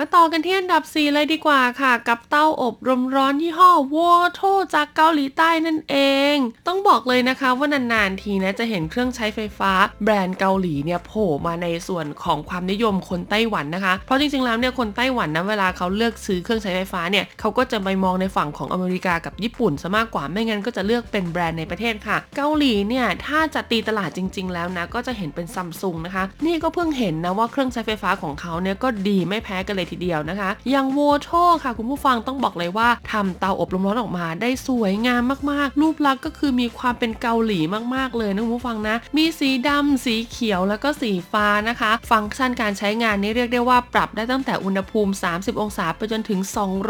[0.02, 4.42] มาต่อกันที่อันดับ 4 เลยดีกว่าค่ะ กับเต้าอบลมร้อนยี่ห้อวอโท
[4.74, 5.96] จากเกาหลีใต้นั่นเอ
[6.34, 6.36] ง
[6.68, 9.72] ต้องบอกเลยนะคะว่านานๆทีนะจะเห็นเครื่องใช้ไฟฟ้า
[10.04, 31.30] แบรนด์เกาหลีเนี่ยโผล่มาในส่วนของความนิยมคนไต้หวันนะคะ เพราะจริงๆแล้วเนี่ยคนไต้หวันนะเวลาเขาเลือกซื้อเครื่องใช้ไฟฟ้าเนี่ยเขาก็จะไปมองในฝั่งของอเมริกากับญี่ปุ่นซะมากกว่าไม่งั้นก็จะเลือกเป็นแบรนด์ในประเทศค่ะ เกาหลีเนี่ยถ้าจะตีตลาดจริง ๆ แล้วนะก็จะเห็นเป็นซัมซุงนะคะ นี่ก็เพิ่งเห็นนะว่าเครื่องใช้ไฟฟ้าของเขาเนี่ยก็ดีไม่แพ้กันเลยทีเดียวนะคะ อย่างโวโช
[31.64, 35.22] ค่ะ คุณผู้ฟังต้องบอกเลยว่าทำเตาอบลมร้อนออกมาได้สวยงาม
[35.52, 37.60] มากๆ รูปลักษณ์ก็คือมีความเป็นเกาหลี
[37.96, 46.40] มากๆเลยนะคุณผู้ฟังนะ มีสีดำสีเขียวแล้วก็สีฟ้านะคะ ฟังก์ชันการใช้งานนี่เรียกได้ว่าปรับได้ตั้งแต่อุณหภูมิ 30 องศาไปจนถึง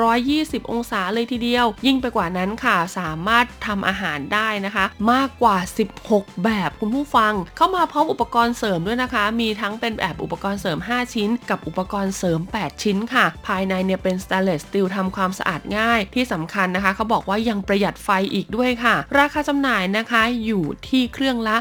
[0.09, 5.57] 220 องศาเลยทีเดียว ยิ่งไปกว่านั้นค่ะสามารถทำอาหารได้นะคะ มากกว่า
[5.99, 21.55] 16 แบบคุณผู้ฟัง เข้ามาพร้อมอุปกรณ์เสริมด้วยนะคะ มีทั้งเป็นแบบอุปกรณ์เสริม 5 ชิ้น กับอุปกรณ์เสริม 8 ชิ้นค่ะ ภายในเนี่ยเป็นสแตนเลสสตีลทำความสะอาดง่ายที่สำคัญนะคะ เขาบอกว่ายังประหยัดไฟอีกด้วยค่ะ ราคาจำหน่ายนะคะอยู่ที่เครื่องละ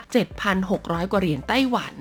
[0.53, 1.95] 7,600 กว่าเหรียญไต้หวัน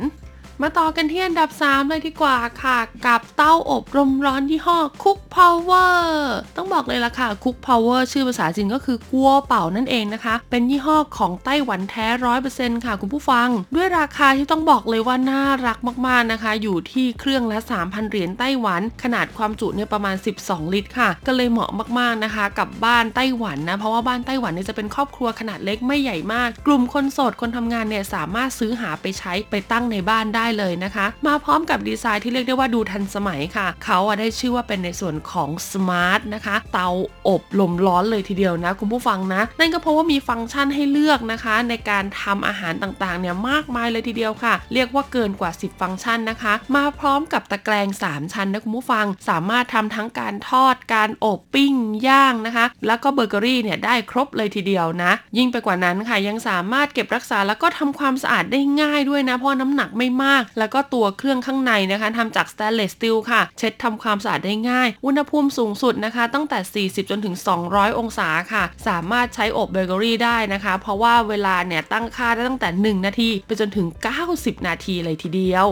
[0.62, 15.78] มาต่อกันที่อันดับ 3 เลยดีกว่าค่ะ กับเตาอบลมร้อนยี่ห้อ CookPower ต้องบอกเลยล่ะค่ะ CookPower ชื่อภาษาจีนก็คือ鍋寶นั่นเองนะคะ เป็นยี่ห้อของไต้หวันแท้ร้อยเปอร์เซ็นต์ค่ะคุณผู้ฟัง ด้วยราคาที่ต้องบอกเลยว่าน่ารัก
[16.08, 36.90] มากๆนะคะ อยู่ที่เครื่องละ 3,000 เหรียญไต้หวัน ขนาดความจุเนี่ยประมาณ 12 ลิตรค่ะ ก็เลยเหมาะมากๆนะคะ กับบ้านไต้หวันนะเพราะว่าบ้านไต้หวันเนี่ยจะเป็นครอบครัวขนาดเล็กไม่ใหญ่มาก กลุ่มคนโสดคนทำงานเนี่ยสามารถซื้อหาไปใช้ไปตั้งในบ้านได้เลยนะคะ มาพร้อมกับดีไซน์ที่เรียกได้ว่าดูทันสมัยค่ะ เขาอะได้ชื่อว่าเป็นในส่วนของ smart นะคะ เตา
[37.28, 51.74] อบลมร้อนเลยทีเดียวนะ คุณผู้ฟังนะ นั่นก็เพราะว่ามีฟังก์ชันให้เลือกนะคะ ในการทำอาหารต่างๆเนี่ยมากมายเลยทีเดียวค่ะ เรียกว่าเกินกว่า 10 ฟังก์ชันนะคะ มาพร้อมกับตะแกรง3 ชั้นนะคุณผู้ฟัง สามารถทำทั้งการทอดการอบปิ้ง
[52.08, 67.36] ย่างนะคะ แล้วก็เบเกอรี่เนี่ยได้ครบเลยทีเดียวนะ ยิ่งไปกว่านั้นค่ะยังสามารถเก็บรักษาแล้วก็ทำความสะอาดได้ง่ายด้วยนะเพราะน้ำหนักไม่มากแล้วก็ตัวเครื่องข้างในนะคะทำจากสแตนเลสสตีลค่ะ เช็ดทำความสะอาดได้ง่าย อุณหภูมิสูงสุดนะคะ ตั้งแต่ 40 จนถึง
[67.68, 72.70] 200 องศาค่ะ สามารถใช้อบเบเกอรี่ได้นะคะ เพราะว่าเวลาเนี่ยตั้งค่าได้ตั้งแต่
[73.00, 73.88] 1 นาที ไปจนถึง
[74.28, 75.70] 90 นาทีเลยทีเดียว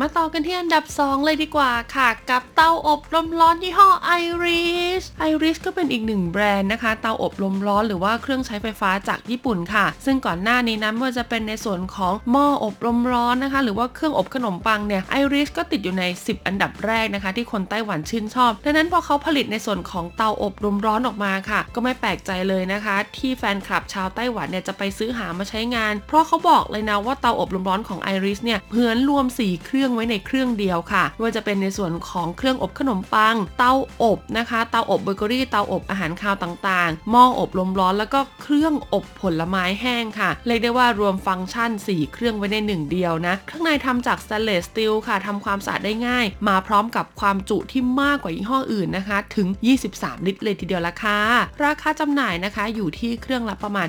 [0.00, 3.88] มาต่อกันที่อันดับ 2 เลยดีกว่าค่ะ กับเตาอบลมร้อนยี่ห้อ
[4.22, 28.00] Iris Iris ก็เป็นอีกหนึ่งแบรนด์นะคะ เตาอบลมร้อนหรือว่าเครื่องใช้ไฟฟ้าจากญี่ปุ่นค่ะ ซึ่งก่อนหน้านี้นะไม่ว่าจะเป็นในส่วนของหม้ออบลมร้อนนะคะ หรือว่าเครื่องอบขนมปังเนี่ย Iris ก็ติดอยู่ใน 10 อันดับแรกนะคะ ที่คนไต้หวันชื่นชอบ ดังนั้นพอเขาผลิตในส่วนของเตาอบลมร้อนออกมาค่ะ ก็ไม่แปลกใจเลยนะคะ ที่แฟนคลับชาวไต้หวันเนี่ยจะไปซื้อหามาใช้งาน เพราะเขาบอกเลยนะว่าเตาอบลมร้อนของ
[28.14, 33.72] Iris เนี่ยเหมือนรวม4เครื่องไว้ในเครื่องเดียวค่ะว่าจะเป็นในส่วนของเครื่องอบขนมปัง เตา
[34.02, 49.48] อบนะคะ เตาอบเบเกอรี่ เตาอบอาหารคาวต่างๆ หม้ออบลมร้อน แล้วก็เครื่องอบผลไม้แห้งค่ะเรียกได้ว่ารวมฟังก์ชัน 4 เครื่องไว้ในหนึ่งเดียวนะ ข้างในทำจาก stainless steel ค่ะทำความสะอาดได้ง่าย มาพร้อมกับความจุที่มากกว่ายี่ห้ออื่นนะคะ ถึง
[49.88, 51.18] 23 ลิตรเลยทีเดียวละค่ะ
[51.64, 53.88] ราคาจำหน่ายนะคะอยู่ที่เครื่องละประมาณ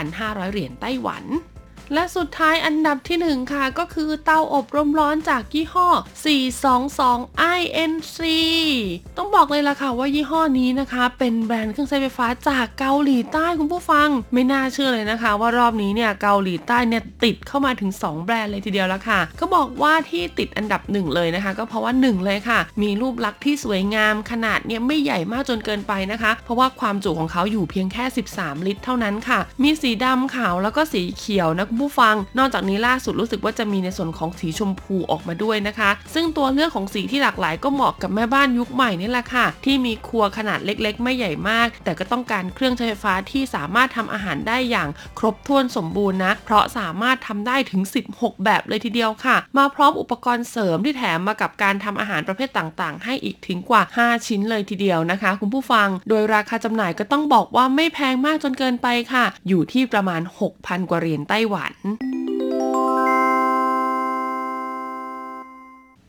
[0.00, 1.24] 5,500 เหรียญไต้หวัน
[1.94, 5.88] และสุดท้ายอันดับที่ 1 ค่ะ ก็คือเตาอบลมร้อนจากยี่ห้อ
[6.70, 8.18] 422 INC
[9.16, 29.38] ต้องบอกเลยล่ะค่ะว่ายี่ห้อนี้นะคะ เป็นแบรนด์เครื่องใช้ไฟฟ้าจากเกาหลีใต้คุณผู้ฟัง ไม่น่าเชื่อเลยนะคะ ว่ารอบนี้เนี่ยเกาหลีใต้เนี่ยติดเข้ามาถึง 2 แบรนด์เลยทีเดียวแล้วค่ะ ก็บอกว่าที่ติดอันดับหนึ่งเลยนะคะ ก็เพราะว่า 1 เลยค่ะ มีรูปลักษณ์ที่สวยงามขนาดเนี่ยไม่ใหญ่มากจนเกินไปนะคะ เพราะว่าความจุของเขาอยู่เพียงแค่ 13 ลิตร เท่านั้นค่ะ
[29.62, 59.24] มีสีดำขาวแล้วก็สีเขียวนะคุณผู้ฟัง นอกจากนี้ล่าสุดรู้สึกว่าจะมีในส่วนของสีชมพูออกมาด้วยนะคะ ซึ่งตัวเลือกของสีที่หลากหลายก็เหมาะกับแม่บ้านยุคใหม่นี่แหละค่ะ ที่มีครัวขนาดเล็กๆ ไม่ใหญ่มาก แต่ก็ต้องการเครื่องใช้ไฟฟ้าที่สามารถทำอาหารได้อย่างครบถ้วนสมบูรณ์นะ เพราะสามารถทำได้ถึง 16 แบบเลยทีเดียวค่ะ มาพร้อมอุปกรณ์เสริมที่แถมมากับการทำอาหารประเภทต่างๆ ให้อีกถึงกว่า 5 ชิ้นเลยทีเดียวนะคะ คุณผู้ฟัง โดยราคาจำหน่ายก็ต้องบอกว่าไม่แพงมากจนเกินไปค่ะ
[59.48, 60.22] อยู่ที่ประมาณ
[60.54, 62.29] 6,000 กว่าเหรียญไต้หวัน嗯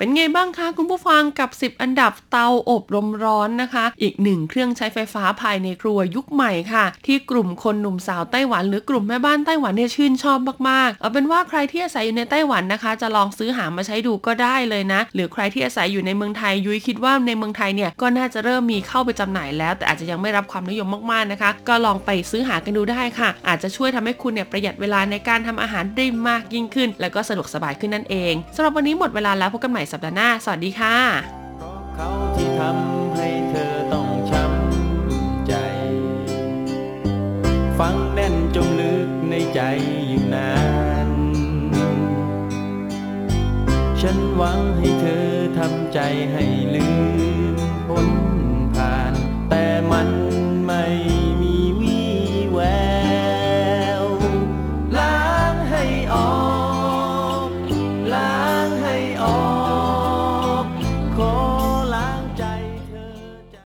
[0.01, 10.39] เป็นไงบ้างคะคุณผู้ฟังกับ 10 อันดับเตาอบลมร้อนนะคะ อีกหนึ่งเครื่องใช้ไฟฟ้าภายในครัวยุคใหม่ค่ะ ที่กลุ่มคนหนุ่มสาวไต้หวัน หรือกลุ่มแม่บ้านไต้หวันเนี่ยชื่นชอบ
[10.69, 30.97] มากๆ เอาเป็นว่าใครที่อาศัยอยู่ในไต้หวันนะคะ จะลองซื้อหามาใช้ดูก็ได้เลยนะ หรือใครที่อาศัยอยู่ในเมืองไทยยุ้ยคิดว่าในเมืองไทยเนี่ยก็น่าจะเริ่มมีเข้าไปจำหน่ายแล้ว แต่อาจจะยังไม่รับความนิยมมากๆนะคะ ก็ลองไปซื้อหากันดูได้ค่ะ อาจจะช่วยทำให้คุณเนี่ยประหยัดเวลาในการทำอาหารได้มากยิ่งขึ้น แล้วก็สะดวกสบายขึ้นนั่นเองสำหรับวันนี้หมดเวลาแล้วพบกันใหม่สัปดาห์หน้า สวัสดีค่ะ
[31.95, 35.53] เขาที่ทำให้เธอต้องช้ำใจ
[37.79, 39.61] ฟังแน่นจมลึกในใจ
[40.07, 40.51] อยู่นา
[41.07, 41.09] น
[44.01, 45.27] ฉันหวังให้เธอ
[45.57, 45.99] ทำใจ
[46.31, 46.43] ให้
[46.75, 46.87] ลื
[47.53, 47.55] ม
[47.87, 48.09] พ้น
[48.73, 49.13] ผ่าน
[49.49, 50.09] แต่มัน